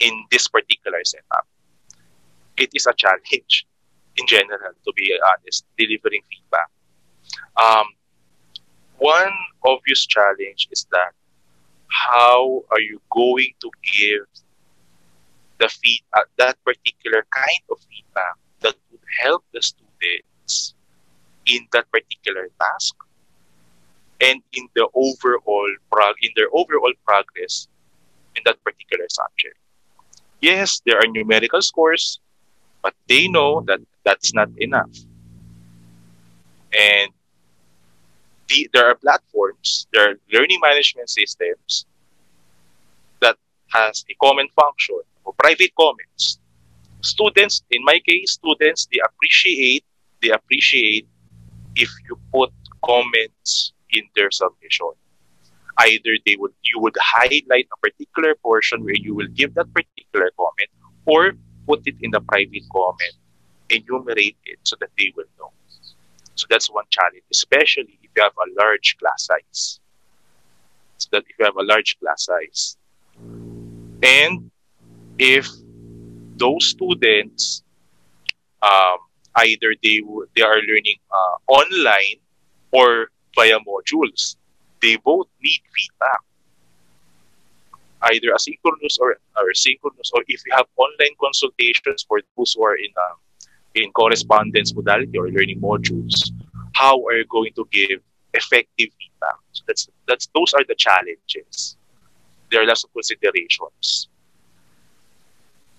in 0.00 0.24
this 0.30 0.48
particular 0.48 0.98
setup. 1.04 1.46
It 2.56 2.70
is 2.74 2.86
a 2.86 2.94
challenge 2.94 3.66
in 4.16 4.26
general, 4.26 4.72
to 4.84 4.92
be 4.96 5.12
honest, 5.26 5.64
delivering 5.78 6.22
feedback. 6.30 6.68
Um, 7.56 7.86
one 8.98 9.32
obvious 9.64 10.06
challenge 10.06 10.68
is 10.70 10.86
that 10.92 11.12
how 11.88 12.64
are 12.70 12.80
you 12.80 13.00
going 13.10 13.52
to 13.60 13.70
give 13.98 14.26
the 15.58 15.68
feed 15.68 16.02
uh, 16.12 16.22
that 16.38 16.56
particular 16.64 17.26
kind 17.30 17.62
of 17.70 17.78
feedback 17.90 18.36
that 18.60 18.74
would 18.90 19.00
help 19.22 19.44
the 19.52 19.62
students 19.62 20.74
in 21.46 21.66
that 21.72 21.90
particular 21.90 22.48
task 22.60 22.94
and 24.24 24.40
in 24.52 24.66
the 24.74 24.88
overall 24.94 25.70
prog 25.92 26.16
in 26.22 26.30
their 26.36 26.48
overall 26.52 26.92
progress 27.04 27.68
in 28.36 28.42
that 28.46 28.62
particular 28.64 29.06
subject. 29.08 29.56
Yes, 30.40 30.80
there 30.86 30.98
are 30.98 31.06
numerical 31.06 31.62
scores, 31.62 32.20
but 32.82 32.94
they 33.08 33.28
know 33.28 33.62
that 33.66 33.80
that's 34.04 34.32
not 34.34 34.48
enough. 34.58 34.94
And 36.72 37.10
the, 38.48 38.68
there 38.72 38.86
are 38.86 38.94
platforms, 38.94 39.86
there 39.92 40.10
are 40.10 40.14
learning 40.32 40.60
management 40.62 41.08
systems 41.10 41.86
that 43.20 43.36
has 43.68 44.04
a 44.10 44.14
comment 44.22 44.50
function 44.52 45.00
or 45.24 45.32
private 45.34 45.72
comments. 45.78 46.38
Students, 47.02 47.62
in 47.70 47.84
my 47.84 48.00
case, 48.06 48.32
students, 48.32 48.88
they 48.90 49.00
appreciate, 49.04 49.84
they 50.22 50.30
appreciate 50.30 51.06
if 51.76 51.90
you 52.08 52.18
put 52.32 52.52
comments 52.82 53.73
in 53.94 54.04
their 54.14 54.30
submission. 54.30 54.92
Either 55.78 56.14
they 56.26 56.36
would 56.36 56.52
you 56.62 56.78
would 56.78 56.96
highlight 57.00 57.66
a 57.72 57.78
particular 57.82 58.34
portion 58.36 58.84
where 58.84 58.94
you 58.94 59.14
will 59.14 59.26
give 59.34 59.54
that 59.54 59.72
particular 59.74 60.30
comment, 60.36 60.70
or 61.06 61.32
put 61.66 61.80
it 61.86 61.96
in 62.00 62.10
the 62.10 62.20
private 62.20 62.62
comment, 62.70 63.16
enumerate 63.70 64.36
it 64.44 64.58
so 64.62 64.76
that 64.80 64.90
they 64.98 65.12
will 65.16 65.30
know. 65.38 65.50
So 66.36 66.46
that's 66.50 66.70
one 66.70 66.84
challenge, 66.90 67.24
especially 67.30 67.98
if 68.02 68.10
you 68.14 68.22
have 68.22 68.32
a 68.38 68.48
large 68.62 68.96
class 68.98 69.26
size. 69.26 69.80
So 70.98 71.08
that 71.12 71.24
if 71.28 71.38
you 71.38 71.44
have 71.44 71.56
a 71.56 71.62
large 71.62 71.98
class 71.98 72.24
size. 72.24 72.76
And 74.02 74.50
if 75.18 75.48
those 76.36 76.66
students 76.66 77.62
um, 78.62 78.98
either 79.36 79.74
they 79.82 80.00
they 80.34 80.42
are 80.42 80.58
learning 80.62 80.98
uh, 81.10 81.52
online 81.52 82.18
or 82.72 83.08
via 83.34 83.58
modules, 83.60 84.36
they 84.80 84.96
both 84.96 85.28
need 85.42 85.60
feedback. 85.74 86.20
Either 88.02 88.28
asynchronous 88.36 88.98
or, 89.00 89.16
or 89.36 89.54
synchronous, 89.54 90.10
or 90.14 90.22
if 90.28 90.42
you 90.44 90.52
have 90.54 90.66
online 90.76 91.16
consultations 91.18 92.04
for 92.06 92.20
those 92.36 92.52
who 92.52 92.62
are 92.62 92.76
in 92.76 92.92
um, 93.08 93.16
in 93.74 93.90
correspondence 93.92 94.74
modality 94.74 95.18
or 95.18 95.28
learning 95.30 95.60
modules, 95.60 96.30
how 96.74 97.02
are 97.06 97.16
you 97.16 97.24
going 97.24 97.52
to 97.54 97.66
give 97.72 98.00
effective 98.34 98.90
feedback? 98.98 99.38
So 99.52 99.64
that's 99.66 99.88
that's 100.06 100.28
those 100.34 100.52
are 100.52 100.64
the 100.68 100.74
challenges. 100.74 101.76
There 102.50 102.62
are 102.62 102.66
lots 102.66 102.84
of 102.84 102.92
considerations. 102.92 104.08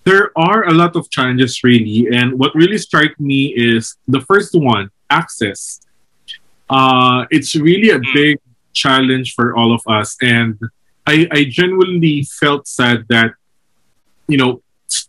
There 0.04 0.30
are 0.36 0.64
a 0.64 0.72
lot 0.72 0.94
of 0.96 1.10
challenges 1.10 1.62
really, 1.64 2.08
and 2.12 2.38
what 2.38 2.54
really 2.54 2.78
struck 2.78 3.18
me 3.18 3.54
is 3.56 3.96
the 4.06 4.20
first 4.20 4.54
one, 4.54 4.90
access. 5.10 5.80
Uh, 6.68 7.26
it's 7.30 7.54
really 7.54 7.90
a 7.90 7.98
mm. 7.98 8.14
big 8.14 8.38
challenge 8.72 9.34
for 9.34 9.56
all 9.56 9.72
of 9.74 9.80
us, 9.86 10.16
and 10.20 10.58
I, 11.06 11.28
I 11.30 11.44
genuinely 11.44 12.24
felt 12.24 12.66
sad 12.66 13.04
that 13.08 13.32
you 14.28 14.36
know 14.36 14.62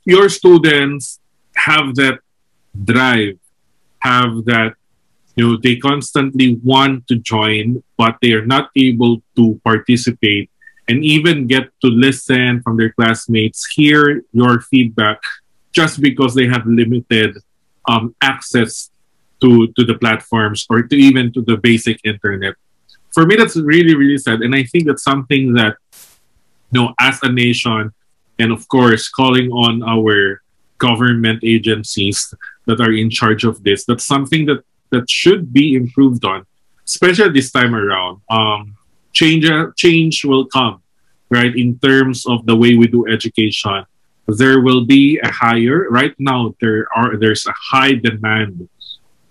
your 0.06 0.30
students 0.30 1.20
have 1.56 1.96
that 1.96 2.20
drive, 2.86 3.40
have 4.00 4.46
that 4.46 4.76
you 5.38 5.48
know 5.48 5.58
they 5.58 5.78
constantly 5.78 6.60
want 6.64 7.08
to 7.08 7.16
join 7.16 7.82
but 7.96 8.18
they 8.22 8.34
are 8.34 8.46
not 8.46 8.70
able 8.76 9.22
to 9.38 9.62
participate 9.64 10.50
and 10.90 11.06
even 11.06 11.48
get 11.48 11.70
to 11.82 11.88
listen 11.88 12.62
from 12.64 12.76
their 12.76 12.92
classmates 12.92 13.66
hear 13.68 14.24
your 14.34 14.60
feedback 14.60 15.22
just 15.72 16.02
because 16.02 16.34
they 16.34 16.48
have 16.48 16.66
limited 16.66 17.38
um, 17.88 18.16
access 18.22 18.90
to 19.42 19.68
to 19.74 19.84
the 19.84 19.96
platforms 19.96 20.66
or 20.70 20.84
to 20.84 20.96
even 20.96 21.32
to 21.34 21.42
the 21.42 21.58
basic 21.58 22.00
internet 22.04 22.56
for 23.14 23.26
me 23.26 23.36
that's 23.36 23.56
really 23.56 23.96
really 23.96 24.18
sad 24.18 24.42
and 24.42 24.56
i 24.56 24.64
think 24.64 24.86
that's 24.86 25.04
something 25.04 25.54
that 25.54 25.76
you 26.72 26.80
know 26.80 26.94
as 27.00 27.20
a 27.24 27.32
nation 27.32 27.92
and 28.40 28.52
of 28.52 28.68
course 28.68 29.10
calling 29.10 29.50
on 29.52 29.84
our 29.84 30.42
government 30.78 31.40
agencies 31.44 32.34
that 32.66 32.80
are 32.80 32.94
in 32.94 33.10
charge 33.10 33.44
of 33.44 33.64
this 33.64 33.86
that's 33.86 34.06
something 34.06 34.46
that 34.46 34.62
that 34.90 35.10
should 35.10 35.52
be 35.52 35.76
improved 35.76 36.26
on, 36.26 36.46
especially 36.86 37.30
this 37.30 37.52
time 37.52 37.76
around. 37.76 38.22
Um, 38.30 38.76
change 39.14 39.50
change 39.76 40.24
will 40.24 40.46
come, 40.46 40.82
right? 41.30 41.56
In 41.56 41.80
terms 41.80 42.26
of 42.26 42.46
the 42.46 42.56
way 42.56 42.76
we 42.76 42.88
do 42.88 43.08
education, 43.08 43.86
there 44.28 44.62
will 44.62 44.86
be 44.86 45.20
a 45.20 45.32
higher. 45.32 45.90
Right 45.90 46.16
now, 46.20 46.56
there 46.62 46.88
are 46.96 47.18
there's 47.18 47.46
a 47.48 47.54
high 47.56 47.94
demand 47.94 48.70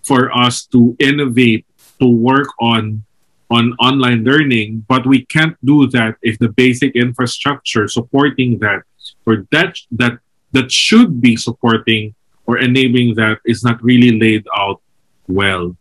for 0.07 0.31
us 0.37 0.65
to 0.67 0.97
innovate, 1.01 1.67
to 2.01 2.07
work 2.07 2.49
on 2.61 3.03
on 3.51 3.75
online 3.79 4.25
learning, 4.25 4.85
but 4.89 5.07
we 5.07 5.25
can't 5.25 5.57
do 5.65 5.87
that 5.89 6.17
if 6.23 6.39
the 6.39 6.49
basic 6.49 6.97
infrastructure 6.97 7.87
supporting 7.87 8.59
that 8.59 8.83
or 9.25 9.47
that 9.53 9.79
that 9.93 10.19
that 10.53 10.71
should 10.73 11.21
be 11.21 11.37
supporting 11.37 12.15
or 12.47 12.59
enabling 12.59 13.15
that 13.15 13.39
is 13.45 13.63
not 13.63 13.83
really 13.83 14.19
laid 14.19 14.45
out 14.57 14.81
well. 15.29 15.77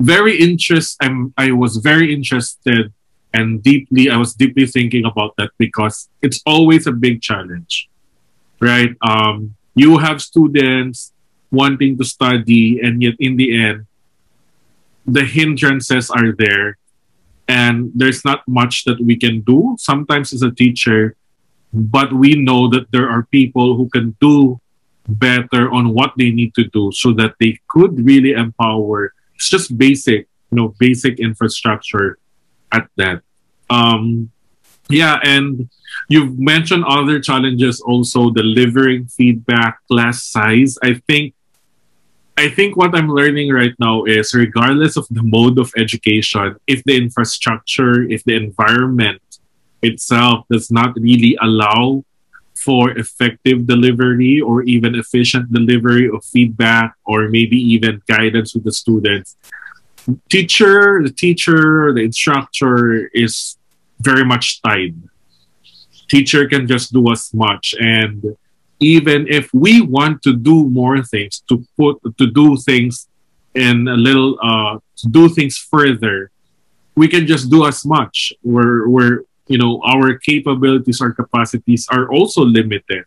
Very 0.00 0.36
interest. 0.40 0.96
I'm. 1.00 1.32
I 1.36 1.52
was 1.52 1.76
very 1.76 2.12
interested 2.12 2.92
and 3.32 3.62
deeply. 3.62 4.10
I 4.10 4.16
was 4.16 4.34
deeply 4.34 4.66
thinking 4.66 5.04
about 5.04 5.36
that 5.36 5.50
because 5.58 6.08
it's 6.20 6.40
always 6.44 6.86
a 6.86 6.92
big 6.92 7.22
challenge, 7.22 7.88
right? 8.60 8.96
Um, 9.02 9.54
you 9.74 9.98
have 9.98 10.20
students 10.20 11.12
wanting 11.52 11.98
to 11.98 12.04
study, 12.04 12.80
and 12.80 13.02
yet 13.02 13.14
in 13.20 13.36
the 13.36 13.54
end, 13.54 13.86
the 15.06 15.24
hindrances 15.24 16.10
are 16.10 16.32
there, 16.32 16.78
and 17.46 17.92
there's 17.94 18.24
not 18.24 18.42
much 18.48 18.84
that 18.84 18.98
we 19.00 19.16
can 19.16 19.42
do. 19.42 19.76
Sometimes 19.78 20.32
as 20.32 20.42
a 20.42 20.50
teacher, 20.50 21.14
but 21.72 22.12
we 22.12 22.34
know 22.34 22.68
that 22.68 22.90
there 22.90 23.08
are 23.08 23.28
people 23.30 23.76
who 23.76 23.88
can 23.88 24.16
do 24.20 24.58
better 25.08 25.70
on 25.70 25.94
what 25.94 26.12
they 26.16 26.30
need 26.30 26.54
to 26.54 26.64
do 26.64 26.90
so 26.92 27.12
that 27.12 27.34
they 27.38 27.58
could 27.68 28.04
really 28.04 28.32
empower. 28.32 29.12
It's 29.36 29.50
just 29.50 29.76
basic 29.76 30.28
you 30.52 30.56
know 30.56 30.74
basic 30.78 31.18
infrastructure 31.18 32.18
at 32.70 32.88
that. 32.96 33.22
Um 33.70 34.30
yeah 34.88 35.18
and 35.24 35.70
you've 36.08 36.38
mentioned 36.38 36.84
other 36.84 37.18
challenges 37.18 37.80
also 37.80 38.30
delivering 38.30 39.06
feedback 39.06 39.80
class 39.88 40.22
size. 40.22 40.78
I 40.82 41.00
think 41.08 41.34
i 42.36 42.48
think 42.48 42.76
what 42.76 42.94
i'm 42.94 43.08
learning 43.08 43.52
right 43.52 43.74
now 43.78 44.04
is 44.04 44.34
regardless 44.34 44.96
of 44.96 45.06
the 45.10 45.22
mode 45.22 45.58
of 45.58 45.72
education 45.76 46.56
if 46.66 46.82
the 46.84 46.96
infrastructure 46.96 48.02
if 48.08 48.22
the 48.24 48.34
environment 48.34 49.22
itself 49.82 50.46
does 50.50 50.70
not 50.70 50.94
really 50.96 51.36
allow 51.42 52.04
for 52.54 52.90
effective 52.96 53.66
delivery 53.66 54.40
or 54.40 54.62
even 54.62 54.94
efficient 54.94 55.52
delivery 55.52 56.08
of 56.08 56.24
feedback 56.24 56.94
or 57.04 57.28
maybe 57.28 57.56
even 57.56 58.00
guidance 58.06 58.54
with 58.54 58.64
the 58.64 58.72
students 58.72 59.36
teacher 60.28 61.02
the 61.02 61.10
teacher 61.10 61.92
the 61.92 62.02
instructor 62.02 63.08
is 63.08 63.56
very 64.02 64.24
much 64.24 64.60
tied. 64.62 64.94
Teacher 66.08 66.46
can 66.48 66.66
just 66.66 66.92
do 66.92 67.10
as 67.10 67.32
much 67.32 67.74
and 67.80 68.36
even 68.82 69.26
if 69.28 69.48
we 69.54 69.80
want 69.80 70.22
to 70.22 70.34
do 70.34 70.68
more 70.68 71.02
things 71.02 71.42
to 71.48 71.64
put 71.76 71.98
to 72.18 72.26
do 72.26 72.56
things 72.56 73.08
in 73.54 73.86
a 73.88 73.96
little 73.96 74.38
uh 74.42 74.78
to 74.96 75.06
do 75.08 75.28
things 75.28 75.56
further 75.56 76.32
we 76.94 77.08
can 77.08 77.26
just 77.26 77.50
do 77.50 77.66
as 77.66 77.84
much. 77.84 78.32
We're 78.42 78.88
we're 78.88 79.24
you 79.48 79.58
know 79.58 79.80
our 79.84 80.18
capabilities 80.18 81.00
our 81.00 81.12
capacities 81.12 81.88
are 81.90 82.08
also 82.10 82.44
limited. 82.44 83.04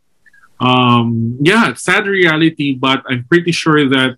Um 0.59 1.37
yeah 1.41 1.73
sad 1.73 2.07
reality 2.07 2.73
but 2.73 3.03
i'm 3.09 3.25
pretty 3.27 3.51
sure 3.51 3.89
that 3.89 4.15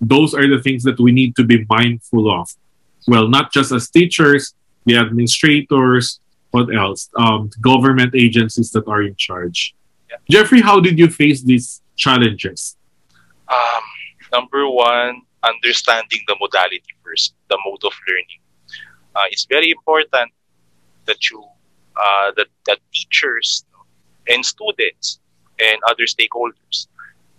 those 0.00 0.34
are 0.34 0.46
the 0.46 0.62
things 0.62 0.84
that 0.84 1.00
we 1.00 1.10
need 1.10 1.34
to 1.36 1.44
be 1.44 1.66
mindful 1.68 2.30
of. 2.30 2.48
Well 3.06 3.28
not 3.28 3.52
just 3.52 3.72
as 3.72 3.90
teachers 3.90 4.54
the 4.86 4.96
administrators 4.96 6.20
what 6.50 6.74
else? 6.74 7.10
Um 7.16 7.50
government 7.60 8.14
agencies 8.14 8.70
that 8.72 8.86
are 8.86 9.02
in 9.02 9.14
charge 9.16 9.74
yeah. 10.10 10.16
jeffrey 10.28 10.60
how 10.60 10.80
did 10.80 10.98
you 10.98 11.08
face 11.08 11.42
these 11.42 11.82
challenges 11.96 12.76
um 13.48 13.84
number 14.32 14.68
one 14.68 15.22
understanding 15.42 16.20
the 16.26 16.36
modality 16.40 16.92
first 17.02 17.34
the 17.48 17.58
mode 17.64 17.82
of 17.84 17.92
learning 18.08 18.40
uh, 19.16 19.24
it's 19.30 19.44
very 19.44 19.70
important 19.70 20.30
that 21.06 21.30
you 21.30 21.42
uh, 21.96 22.32
that, 22.36 22.46
that 22.66 22.78
teachers 22.92 23.64
and 24.28 24.44
students 24.44 25.18
and 25.58 25.78
other 25.88 26.04
stakeholders. 26.04 26.86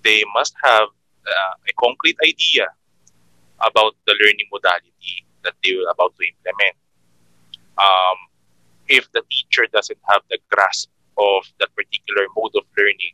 They 0.03 0.23
must 0.33 0.53
have 0.63 0.89
uh, 1.25 1.53
a 1.69 1.73
concrete 1.79 2.17
idea 2.23 2.67
about 3.59 3.95
the 4.05 4.13
learning 4.19 4.47
modality 4.51 5.25
that 5.43 5.53
they 5.63 5.71
are 5.71 5.89
about 5.91 6.13
to 6.17 6.27
implement. 6.27 6.75
Um, 7.77 8.17
if 8.87 9.11
the 9.13 9.23
teacher 9.31 9.67
doesn't 9.71 9.99
have 10.09 10.21
the 10.29 10.37
grasp 10.51 10.89
of 11.21 11.45
that 11.59 11.69
particular 11.77 12.25
mode 12.35 12.55
of 12.57 12.65
learning, 12.77 13.13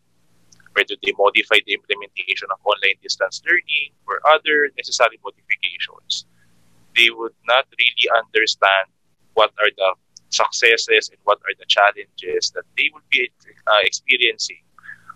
whether 0.74 0.96
they 1.04 1.12
modify 1.18 1.60
the 1.68 1.76
implementation 1.76 2.48
of 2.54 2.60
online 2.64 2.96
distance 3.04 3.42
learning 3.44 3.92
or 4.08 4.24
other 4.32 4.72
necessary 4.80 5.20
modifications, 5.24 6.26
they 6.96 7.10
would 7.12 7.36
not 7.46 7.68
really 7.76 8.08
understand 8.16 8.88
what 9.34 9.52
are 9.60 9.72
the 9.76 9.92
successes 10.30 11.10
and 11.10 11.20
what 11.24 11.40
are 11.46 11.56
the 11.60 11.68
challenges 11.68 12.52
that 12.56 12.66
they 12.78 12.90
will 12.94 13.06
be 13.12 13.30
uh, 13.68 13.84
experiencing 13.84 14.64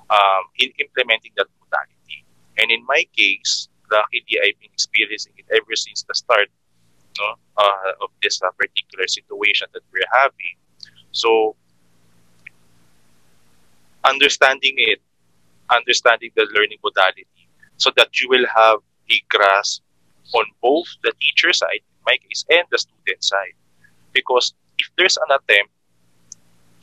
um, 0.09 0.43
in 0.59 0.69
implementing 0.79 1.31
that 1.37 1.47
modality. 1.59 2.25
And 2.59 2.71
in 2.71 2.85
my 2.85 3.03
case, 3.15 3.67
luckily 3.91 4.35
I've 4.43 4.59
been 4.59 4.71
experiencing 4.71 5.33
it 5.37 5.45
ever 5.51 5.75
since 5.75 6.03
the 6.03 6.13
start 6.13 6.49
uh, 7.19 7.91
of 8.01 8.09
this 8.21 8.41
uh, 8.41 8.49
particular 8.57 9.07
situation 9.07 9.67
that 9.73 9.83
we're 9.91 10.11
having. 10.13 10.55
So, 11.11 11.55
understanding 14.03 14.73
it, 14.77 14.99
understanding 15.69 16.31
the 16.35 16.47
learning 16.53 16.77
modality, 16.83 17.27
so 17.77 17.91
that 17.97 18.19
you 18.19 18.29
will 18.29 18.45
have 18.53 18.79
a 19.09 19.17
grasp 19.29 19.81
on 20.33 20.45
both 20.61 20.87
the 21.03 21.11
teacher 21.19 21.53
side, 21.53 21.81
in 21.81 22.03
my 22.05 22.17
case, 22.17 22.45
and 22.49 22.65
the 22.71 22.77
student 22.77 23.23
side. 23.23 23.55
Because 24.13 24.53
if 24.77 24.87
there's 24.97 25.17
an 25.17 25.37
attempt 25.37 25.71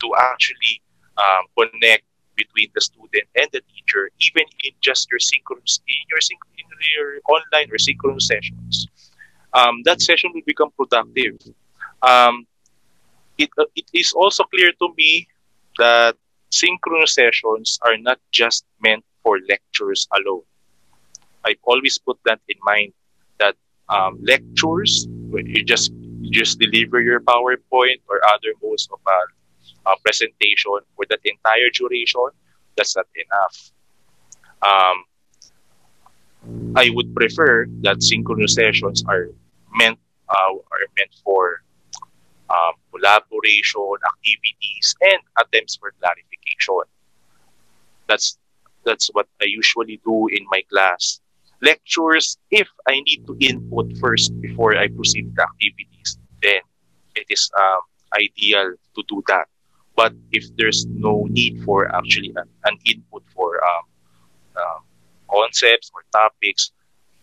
to 0.01 0.15
actually 0.17 0.81
um, 1.17 1.45
connect 1.57 2.03
between 2.35 2.69
the 2.73 2.81
student 2.81 3.27
and 3.35 3.47
the 3.51 3.61
teacher, 3.73 4.09
even 4.27 4.43
in 4.63 4.71
just 4.81 5.09
your 5.11 5.19
synchronous 5.19 5.81
in 5.87 6.05
your, 6.09 6.19
in 6.57 6.65
your 6.95 7.09
online 7.27 7.67
or 7.71 7.77
synchronous 7.77 8.27
sessions, 8.27 8.87
um, 9.53 9.81
that 9.83 10.01
session 10.01 10.31
will 10.33 10.45
become 10.45 10.71
productive. 10.71 11.35
Um, 12.01 12.47
it, 13.37 13.49
uh, 13.57 13.65
it 13.75 13.85
is 13.93 14.13
also 14.13 14.43
clear 14.43 14.71
to 14.79 14.87
me 14.97 15.27
that 15.77 16.15
synchronous 16.49 17.13
sessions 17.13 17.79
are 17.83 17.97
not 17.97 18.19
just 18.31 18.65
meant 18.81 19.03
for 19.23 19.39
lectures 19.47 20.07
alone. 20.17 20.43
I've 21.45 21.61
always 21.63 21.97
put 21.97 22.17
that 22.25 22.39
in 22.47 22.57
mind 22.63 22.93
that 23.39 23.55
um, 23.89 24.19
lectures, 24.21 25.07
you 25.31 25.63
just 25.63 25.91
you 26.21 26.31
just 26.31 26.59
deliver 26.59 27.01
your 27.01 27.21
PowerPoint 27.21 28.01
or 28.07 28.19
other 28.25 28.53
modes 28.61 28.87
of 28.91 28.99
uh, 29.07 29.11
uh, 29.85 29.95
presentation 30.03 30.79
for 30.95 31.05
that 31.09 31.19
entire 31.23 31.69
duration, 31.73 32.29
that's 32.75 32.95
not 32.95 33.07
enough. 33.15 33.71
Um, 34.61 34.97
I 36.75 36.89
would 36.91 37.15
prefer 37.15 37.67
that 37.81 38.03
synchronous 38.03 38.55
sessions 38.55 39.03
are 39.07 39.29
meant 39.75 39.99
uh, 40.29 40.53
are 40.53 40.85
meant 40.97 41.13
for 41.23 41.63
um, 42.49 42.73
collaboration, 42.91 43.97
activities, 44.05 44.95
and 45.01 45.19
attempts 45.37 45.75
for 45.75 45.93
clarification. 45.99 46.38
That's 48.07 48.37
that's 48.85 49.07
what 49.13 49.27
I 49.41 49.45
usually 49.45 50.01
do 50.03 50.27
in 50.27 50.45
my 50.49 50.61
class. 50.69 51.21
Lectures, 51.61 52.37
if 52.49 52.69
I 52.87 53.01
need 53.01 53.27
to 53.27 53.35
input 53.39 53.97
first 53.97 54.31
before 54.39 54.77
I 54.77 54.87
proceed 54.87 55.35
to 55.35 55.43
activities, 55.43 56.17
then 56.41 56.61
it 57.15 57.25
is 57.29 57.51
um, 57.59 57.81
ideal 58.15 58.73
to 58.95 59.03
do 59.07 59.21
that. 59.27 59.47
But 59.95 60.13
if 60.31 60.45
there's 60.55 60.85
no 60.87 61.27
need 61.29 61.61
for 61.63 61.93
actually 61.93 62.31
an, 62.35 62.47
an 62.63 62.77
input 62.87 63.23
for 63.35 63.59
um, 63.63 63.83
um, 64.55 64.81
concepts 65.29 65.91
or 65.93 66.03
topics, 66.13 66.71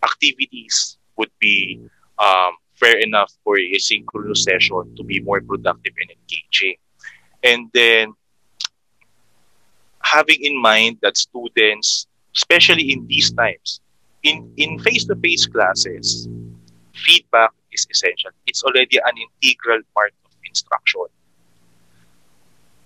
activities 0.05 0.99
would 1.17 1.31
be 1.41 1.81
um, 2.19 2.53
fair 2.75 2.99
enough 2.99 3.33
for 3.43 3.59
a 3.59 3.79
synchronous 3.79 4.45
session 4.45 4.95
to 4.97 5.03
be 5.03 5.21
more 5.21 5.41
productive 5.41 5.95
and 5.99 6.11
engaging. 6.11 6.77
And 7.43 7.71
then 7.73 8.13
having 10.07 10.39
in 10.41 10.61
mind 10.61 10.99
that 11.03 11.17
students, 11.17 12.07
especially 12.35 12.93
in 12.93 13.07
these 13.07 13.33
times, 13.33 13.81
in, 14.23 14.51
in 14.57 14.79
face-to-face 14.79 15.47
classes, 15.47 16.29
feedback 16.95 17.51
is 17.73 17.87
essential. 17.91 18.31
It's 18.47 18.63
already 18.63 18.99
an 18.99 19.17
integral 19.27 19.83
part 19.95 20.13
of 20.25 20.31
instruction. 20.47 21.07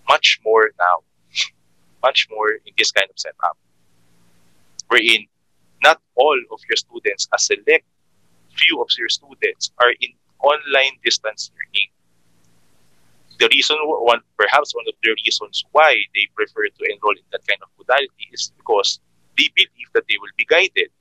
Much 0.09 0.40
more 0.44 0.70
now, 0.78 0.96
much 2.02 2.26
more 2.30 2.50
in 2.66 2.72
this 2.78 2.90
kind 2.90 3.09
of 3.09 3.18
setup, 3.18 3.56
wherein 4.88 5.26
not 5.83 6.00
all 6.14 6.38
of 6.50 6.61
your 6.68 6.76
students, 6.76 7.28
a 7.35 7.38
select 7.38 7.85
few 8.56 8.80
of 8.83 8.88
your 8.98 9.09
students 9.09 9.70
are 9.83 9.92
in 10.00 10.11
online 10.40 10.96
distance 11.04 11.50
learning. 11.54 11.90
The 13.40 13.48
reason, 13.50 13.76
one 13.83 14.20
perhaps 14.37 14.74
one 14.74 14.85
of 14.87 14.94
the 15.03 15.16
reasons 15.24 15.64
why 15.72 15.96
they 16.14 16.29
prefer 16.37 16.68
to 16.68 16.83
enroll 16.92 17.16
in 17.16 17.24
that 17.33 17.40
kind 17.48 17.59
of 17.62 17.68
modality 17.79 18.29
is 18.33 18.53
because 18.57 19.00
they 19.37 19.48
believe 19.57 19.88
that 19.94 20.05
they 20.09 20.16
will 20.20 20.35
be 20.37 20.44
guided. 20.44 20.92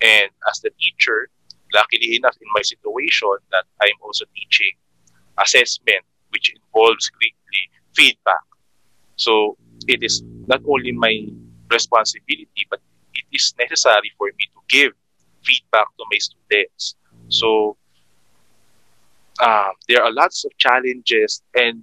And 0.00 0.30
as 0.48 0.60
the 0.60 0.70
teacher, 0.78 1.28
luckily 1.74 2.16
enough 2.16 2.36
in 2.40 2.46
my 2.54 2.62
situation 2.62 3.34
that 3.50 3.64
I'm 3.82 3.98
also 4.02 4.24
teaching 4.36 4.78
assessment, 5.38 6.04
which 6.30 6.54
involves 6.54 7.10
greatly 7.10 7.62
feedback. 7.94 8.46
So 9.16 9.56
it 9.88 10.02
is 10.02 10.22
not 10.46 10.62
only 10.68 10.92
my 10.92 11.26
responsibility, 11.70 12.66
but 12.70 12.80
it 13.14 13.24
is 13.32 13.54
necessary 13.58 14.12
for 14.16 14.26
me 14.26 14.44
to 14.54 14.60
give 14.68 14.92
feedback 15.42 15.86
to 15.98 16.04
my 16.10 16.18
students. 16.18 16.94
So 17.28 17.76
um, 19.40 19.70
there 19.88 20.02
are 20.02 20.12
lots 20.12 20.44
of 20.44 20.56
challenges, 20.58 21.42
and 21.54 21.82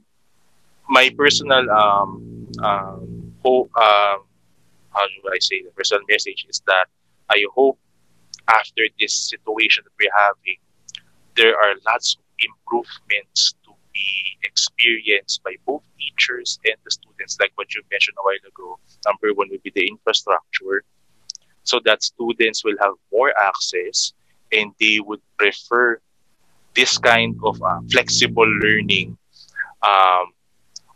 my 0.89 1.09
personal 1.17 1.69
um, 1.71 2.47
um, 2.63 3.33
hope, 3.43 3.71
um, 3.77 4.23
how 4.91 5.05
do 5.07 5.29
I 5.31 5.39
say 5.39 5.61
the 5.63 5.71
personal 5.71 6.03
message 6.09 6.45
is 6.49 6.61
that 6.67 6.85
I 7.29 7.43
hope 7.53 7.77
after 8.53 8.83
this 8.99 9.13
situation 9.13 9.83
that 9.83 9.91
we're 9.99 10.11
having, 10.15 10.57
there 11.35 11.55
are 11.55 11.75
lots 11.85 12.15
of 12.15 12.23
improvements 12.39 13.53
to 13.65 13.71
be 13.93 14.37
experienced 14.43 15.43
by 15.43 15.55
both 15.65 15.83
teachers 15.99 16.59
and 16.65 16.75
the 16.83 16.91
students, 16.91 17.37
like 17.39 17.51
what 17.55 17.73
you 17.73 17.81
mentioned 17.91 18.15
a 18.19 18.23
while 18.23 18.35
ago. 18.47 18.79
Number 19.05 19.33
one 19.33 19.49
would 19.51 19.63
be 19.63 19.71
the 19.73 19.87
infrastructure 19.87 20.83
so 21.63 21.79
that 21.85 22.03
students 22.03 22.63
will 22.63 22.75
have 22.79 22.93
more 23.11 23.33
access 23.37 24.13
and 24.51 24.71
they 24.79 24.99
would 24.99 25.21
prefer 25.37 25.99
this 26.75 26.97
kind 26.97 27.35
of 27.43 27.61
uh, 27.61 27.79
flexible 27.91 28.47
learning. 28.47 29.17
Um, 29.81 30.33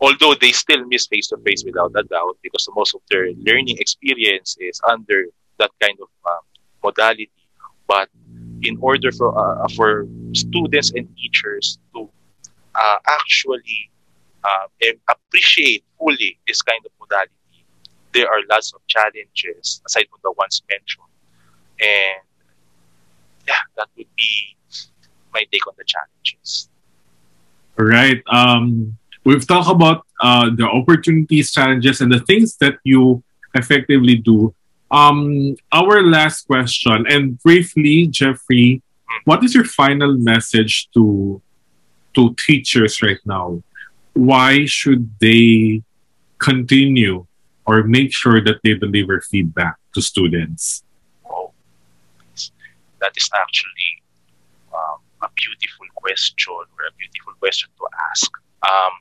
although 0.00 0.34
they 0.34 0.52
still 0.52 0.84
miss 0.86 1.06
face 1.06 1.28
to 1.28 1.36
face 1.38 1.64
without 1.64 1.92
a 1.96 2.02
doubt 2.02 2.38
because 2.42 2.68
most 2.74 2.94
of 2.94 3.00
their 3.10 3.32
learning 3.46 3.76
experience 3.78 4.56
is 4.60 4.80
under 4.88 5.26
that 5.58 5.70
kind 5.80 5.96
of 6.00 6.08
um, 6.26 6.40
modality. 6.82 7.30
But 7.86 8.08
in 8.62 8.78
order 8.80 9.10
for 9.12 9.36
uh, 9.36 9.68
for 9.76 10.06
students 10.32 10.92
and 10.92 11.08
teachers 11.16 11.78
to 11.94 12.08
uh, 12.74 12.98
actually 13.06 13.90
uh, 14.44 14.66
appreciate 15.08 15.84
fully 15.98 16.38
this 16.46 16.62
kind 16.62 16.80
of 16.84 16.92
modality, 17.00 17.32
there 18.12 18.28
are 18.28 18.40
lots 18.50 18.72
of 18.72 18.80
challenges 18.86 19.82
aside 19.86 20.06
from 20.10 20.20
the 20.22 20.32
ones 20.32 20.62
mentioned. 20.70 21.04
And 21.80 22.22
yeah, 23.46 23.62
that 23.76 23.88
would 23.96 24.06
be 24.16 24.56
my 25.32 25.44
take 25.52 25.66
on 25.66 25.74
the 25.76 25.84
challenges. 25.84 26.68
All 27.78 27.86
right. 27.86 28.22
Um, 28.26 28.96
we've 29.24 29.46
talked 29.46 29.70
about 29.70 30.06
uh, 30.20 30.50
the 30.54 30.64
opportunities, 30.64 31.52
challenges, 31.52 32.00
and 32.00 32.12
the 32.12 32.20
things 32.20 32.56
that 32.56 32.78
you 32.84 33.22
effectively 33.54 34.16
do. 34.16 34.54
Um, 34.90 35.56
our 35.72 36.02
last 36.02 36.46
question, 36.46 37.06
and 37.08 37.38
briefly, 37.42 38.08
Jeffrey, 38.08 38.82
mm. 38.82 39.20
what 39.24 39.44
is 39.44 39.54
your 39.54 39.64
final 39.64 40.16
message 40.18 40.88
to 40.94 41.40
to 42.14 42.34
teachers 42.34 43.02
right 43.02 43.20
now? 43.24 43.62
Why 44.14 44.66
should 44.66 45.08
they 45.20 45.82
continue 46.38 47.26
or 47.66 47.84
make 47.84 48.12
sure 48.12 48.42
that 48.42 48.58
they 48.64 48.74
deliver 48.74 49.20
feedback 49.20 49.76
to 49.94 50.02
students? 50.02 50.82
Oh, 51.24 51.52
that 52.98 53.12
is 53.16 53.30
actually 53.32 54.02
um, 54.74 54.98
beautiful 55.40 55.86
question 55.94 56.36
or 56.46 56.82
a 56.88 56.92
beautiful 56.98 57.32
question 57.40 57.70
to 57.76 57.84
ask. 58.10 58.30
Um, 58.62 58.92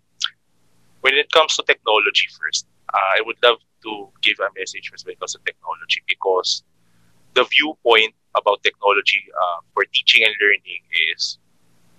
when 1.02 1.16
it 1.16 1.32
comes 1.32 1.56
to 1.58 1.64
technology 1.64 2.28
first, 2.40 2.66
uh, 2.94 3.10
I 3.18 3.22
would 3.26 3.38
love 3.44 3.60
to 3.84 4.10
give 4.22 4.40
a 4.40 4.50
message 4.58 4.92
when 4.92 5.14
it 5.14 5.20
comes 5.20 5.34
to 5.34 5.40
technology 5.46 6.04
because 6.08 6.64
the 7.36 7.44
viewpoint 7.46 8.14
about 8.36 8.64
technology 8.64 9.24
uh, 9.32 9.60
for 9.74 9.84
teaching 9.94 10.24
and 10.24 10.34
learning 10.42 10.84
is 11.14 11.38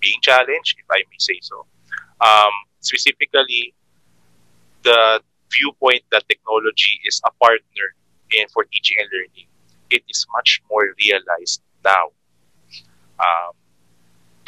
being 0.00 0.18
challenged, 0.22 0.76
if 0.78 0.86
I 0.90 1.04
may 1.10 1.18
say 1.18 1.38
so. 1.42 1.66
Um, 2.20 2.52
specifically, 2.80 3.74
the 4.82 5.20
viewpoint 5.52 6.02
that 6.12 6.28
technology 6.28 7.00
is 7.04 7.20
a 7.26 7.30
partner 7.42 7.86
in 8.32 8.48
for 8.48 8.64
teaching 8.64 8.96
and 9.00 9.08
learning, 9.12 9.46
it 9.90 10.02
is 10.08 10.26
much 10.32 10.62
more 10.70 10.94
realized 10.98 11.62
now. 11.84 12.12
Um, 13.18 13.52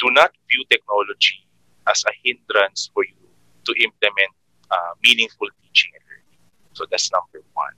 do 0.03 0.11
not 0.11 0.31
view 0.51 0.63
technology 0.69 1.47
as 1.87 2.03
a 2.07 2.13
hindrance 2.23 2.91
for 2.93 3.03
you 3.05 3.23
to 3.65 3.71
implement 3.83 4.31
uh, 4.69 4.93
meaningful 5.01 5.47
teaching 5.61 5.91
and 5.95 6.03
learning. 6.11 6.39
So 6.73 6.85
that's 6.91 7.09
number 7.11 7.39
one. 7.53 7.75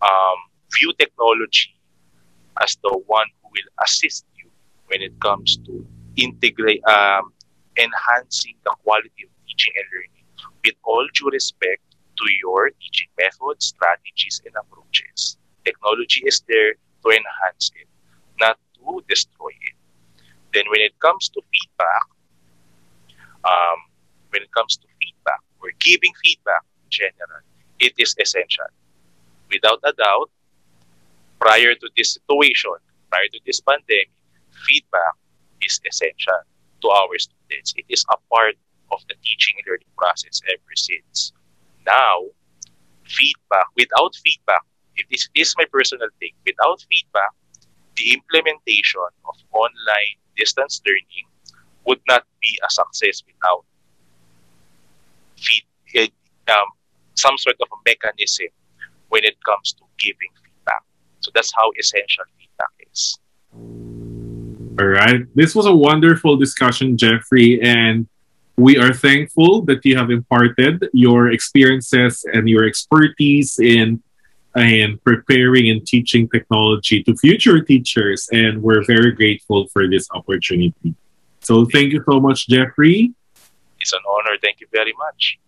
Um, 0.00 0.38
view 0.72 0.92
technology 0.98 1.76
as 2.62 2.76
the 2.82 2.92
one 3.06 3.26
who 3.42 3.48
will 3.52 3.70
assist 3.84 4.24
you 4.36 4.48
when 4.86 5.02
it 5.02 5.12
comes 5.20 5.58
to 5.66 5.86
integrate, 6.16 6.82
um, 6.86 7.32
enhancing 7.76 8.56
the 8.64 8.74
quality 8.82 9.22
of 9.24 9.30
teaching 9.46 9.74
and 9.76 9.86
learning 9.92 10.24
with 10.64 10.74
all 10.84 11.06
due 11.14 11.28
respect 11.30 11.82
to 12.16 12.24
your 12.40 12.70
teaching 12.80 13.08
methods, 13.18 13.66
strategies, 13.76 14.40
and 14.46 14.54
approaches. 14.56 15.36
Technology 15.64 16.22
is 16.24 16.40
there 16.48 16.74
to 17.04 17.08
enhance 17.10 17.70
it, 17.76 17.88
not 18.40 18.56
to 18.76 19.04
destroy 19.08 19.52
it. 19.60 19.75
Then 20.56 20.64
when 20.72 20.80
it 20.80 20.98
comes 21.00 21.28
to 21.28 21.40
feedback, 21.52 22.04
um, 23.44 23.78
when 24.30 24.40
it 24.40 24.50
comes 24.56 24.78
to 24.78 24.86
feedback 24.98 25.44
or 25.60 25.68
giving 25.80 26.14
feedback 26.24 26.64
in 26.80 26.88
general, 26.88 27.44
it 27.78 27.92
is 27.98 28.16
essential. 28.18 28.64
Without 29.52 29.80
a 29.84 29.92
doubt, 29.92 30.30
prior 31.38 31.74
to 31.74 31.90
this 31.94 32.16
situation, 32.16 32.72
prior 33.10 33.28
to 33.34 33.40
this 33.44 33.60
pandemic, 33.60 34.08
feedback 34.64 35.12
is 35.60 35.78
essential 35.84 36.40
to 36.80 36.88
our 36.88 37.18
students. 37.18 37.74
It 37.76 37.84
is 37.90 38.06
a 38.08 38.16
part 38.32 38.56
of 38.92 39.04
the 39.10 39.14
teaching 39.22 39.60
and 39.60 39.66
learning 39.68 39.92
process 39.98 40.40
ever 40.48 40.74
since. 40.74 41.34
Now, 41.84 42.32
feedback, 43.04 43.68
without 43.76 44.16
feedback, 44.24 44.64
if 44.96 45.06
this 45.10 45.28
is 45.34 45.54
my 45.58 45.66
personal 45.70 46.08
thing, 46.18 46.32
without 46.46 46.80
feedback, 46.88 47.36
the 47.96 48.14
implementation 48.14 49.04
of 49.28 49.36
online 49.52 50.16
distance 50.36 50.80
learning 50.86 51.26
would 51.86 52.00
not 52.08 52.24
be 52.42 52.58
a 52.66 52.70
success 52.70 53.22
without 53.26 53.64
feed, 55.36 55.64
eh, 55.94 56.08
um, 56.48 56.66
some 57.14 57.36
sort 57.38 57.56
of 57.60 57.68
a 57.72 57.78
mechanism 57.86 58.48
when 59.08 59.24
it 59.24 59.36
comes 59.44 59.72
to 59.74 59.84
giving 59.98 60.30
feedback. 60.42 60.82
So 61.20 61.30
that's 61.34 61.52
how 61.54 61.70
essential 61.78 62.24
feedback 62.38 62.74
is. 62.92 63.18
All 64.78 64.86
right. 64.86 65.24
This 65.34 65.54
was 65.54 65.66
a 65.66 65.74
wonderful 65.74 66.36
discussion, 66.36 66.98
Jeffrey, 66.98 67.60
and 67.62 68.06
we 68.56 68.78
are 68.78 68.92
thankful 68.92 69.62
that 69.62 69.84
you 69.84 69.96
have 69.96 70.10
imparted 70.10 70.88
your 70.92 71.30
experiences 71.30 72.24
and 72.32 72.48
your 72.48 72.64
expertise 72.64 73.58
in 73.58 74.02
in 74.56 74.98
preparing 75.04 75.68
and 75.68 75.86
teaching 75.86 76.28
technology 76.28 77.02
to 77.02 77.14
future 77.16 77.60
teachers 77.60 78.28
and 78.32 78.62
we're 78.62 78.84
very 78.84 79.12
grateful 79.12 79.66
for 79.68 79.88
this 79.88 80.08
opportunity. 80.12 80.94
So 81.40 81.66
thank 81.66 81.92
you 81.92 82.02
so 82.08 82.20
much 82.20 82.48
Jeffrey. 82.48 83.12
It's 83.80 83.92
an 83.92 84.00
honor. 84.08 84.36
Thank 84.42 84.60
you 84.60 84.66
very 84.72 84.94
much. 84.98 85.38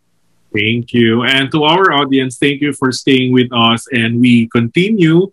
Thank 0.55 0.93
you. 0.93 1.25
And 1.25 1.51
to 1.53 1.65
our 1.65 1.93
audience, 1.93 2.39
thank 2.39 2.61
you 2.61 2.73
for 2.73 2.93
staying 2.93 3.33
with 3.33 3.51
us 3.53 3.87
and 3.93 4.21
we 4.21 4.49
continue 4.49 5.33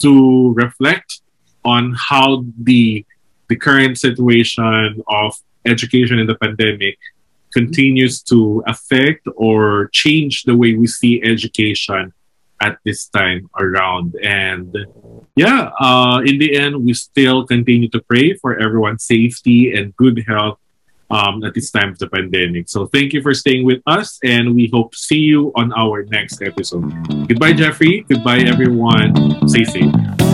to 0.00 0.52
reflect 0.54 1.20
on 1.64 1.94
how 1.96 2.44
the 2.62 3.04
the 3.48 3.56
current 3.56 3.98
situation 3.98 5.02
of 5.08 5.34
education 5.64 6.18
in 6.18 6.26
the 6.26 6.34
pandemic 6.34 6.98
continues 7.52 8.22
to 8.22 8.62
affect 8.66 9.26
or 9.36 9.88
change 9.92 10.44
the 10.44 10.56
way 10.56 10.74
we 10.74 10.86
see 10.86 11.22
education 11.22 12.12
at 12.60 12.78
this 12.84 13.08
time 13.08 13.50
around. 13.58 14.16
And 14.22 14.74
yeah, 15.34 15.70
uh, 15.78 16.22
in 16.24 16.38
the 16.38 16.56
end, 16.56 16.84
we 16.84 16.94
still 16.94 17.46
continue 17.46 17.88
to 17.90 18.00
pray 18.02 18.34
for 18.34 18.58
everyone's 18.58 19.04
safety 19.04 19.74
and 19.76 19.94
good 19.96 20.24
health 20.26 20.58
um, 21.10 21.44
at 21.44 21.54
this 21.54 21.70
time 21.70 21.90
of 21.90 21.98
the 21.98 22.08
pandemic. 22.08 22.68
So 22.68 22.86
thank 22.86 23.12
you 23.12 23.22
for 23.22 23.34
staying 23.34 23.64
with 23.64 23.82
us, 23.86 24.18
and 24.24 24.54
we 24.54 24.70
hope 24.72 24.92
to 24.92 24.98
see 24.98 25.20
you 25.20 25.52
on 25.54 25.72
our 25.74 26.04
next 26.04 26.42
episode. 26.42 26.90
Goodbye, 27.28 27.52
Jeffrey. 27.52 28.04
Goodbye, 28.08 28.40
everyone. 28.40 29.48
Stay 29.48 29.64
safe. 29.64 30.25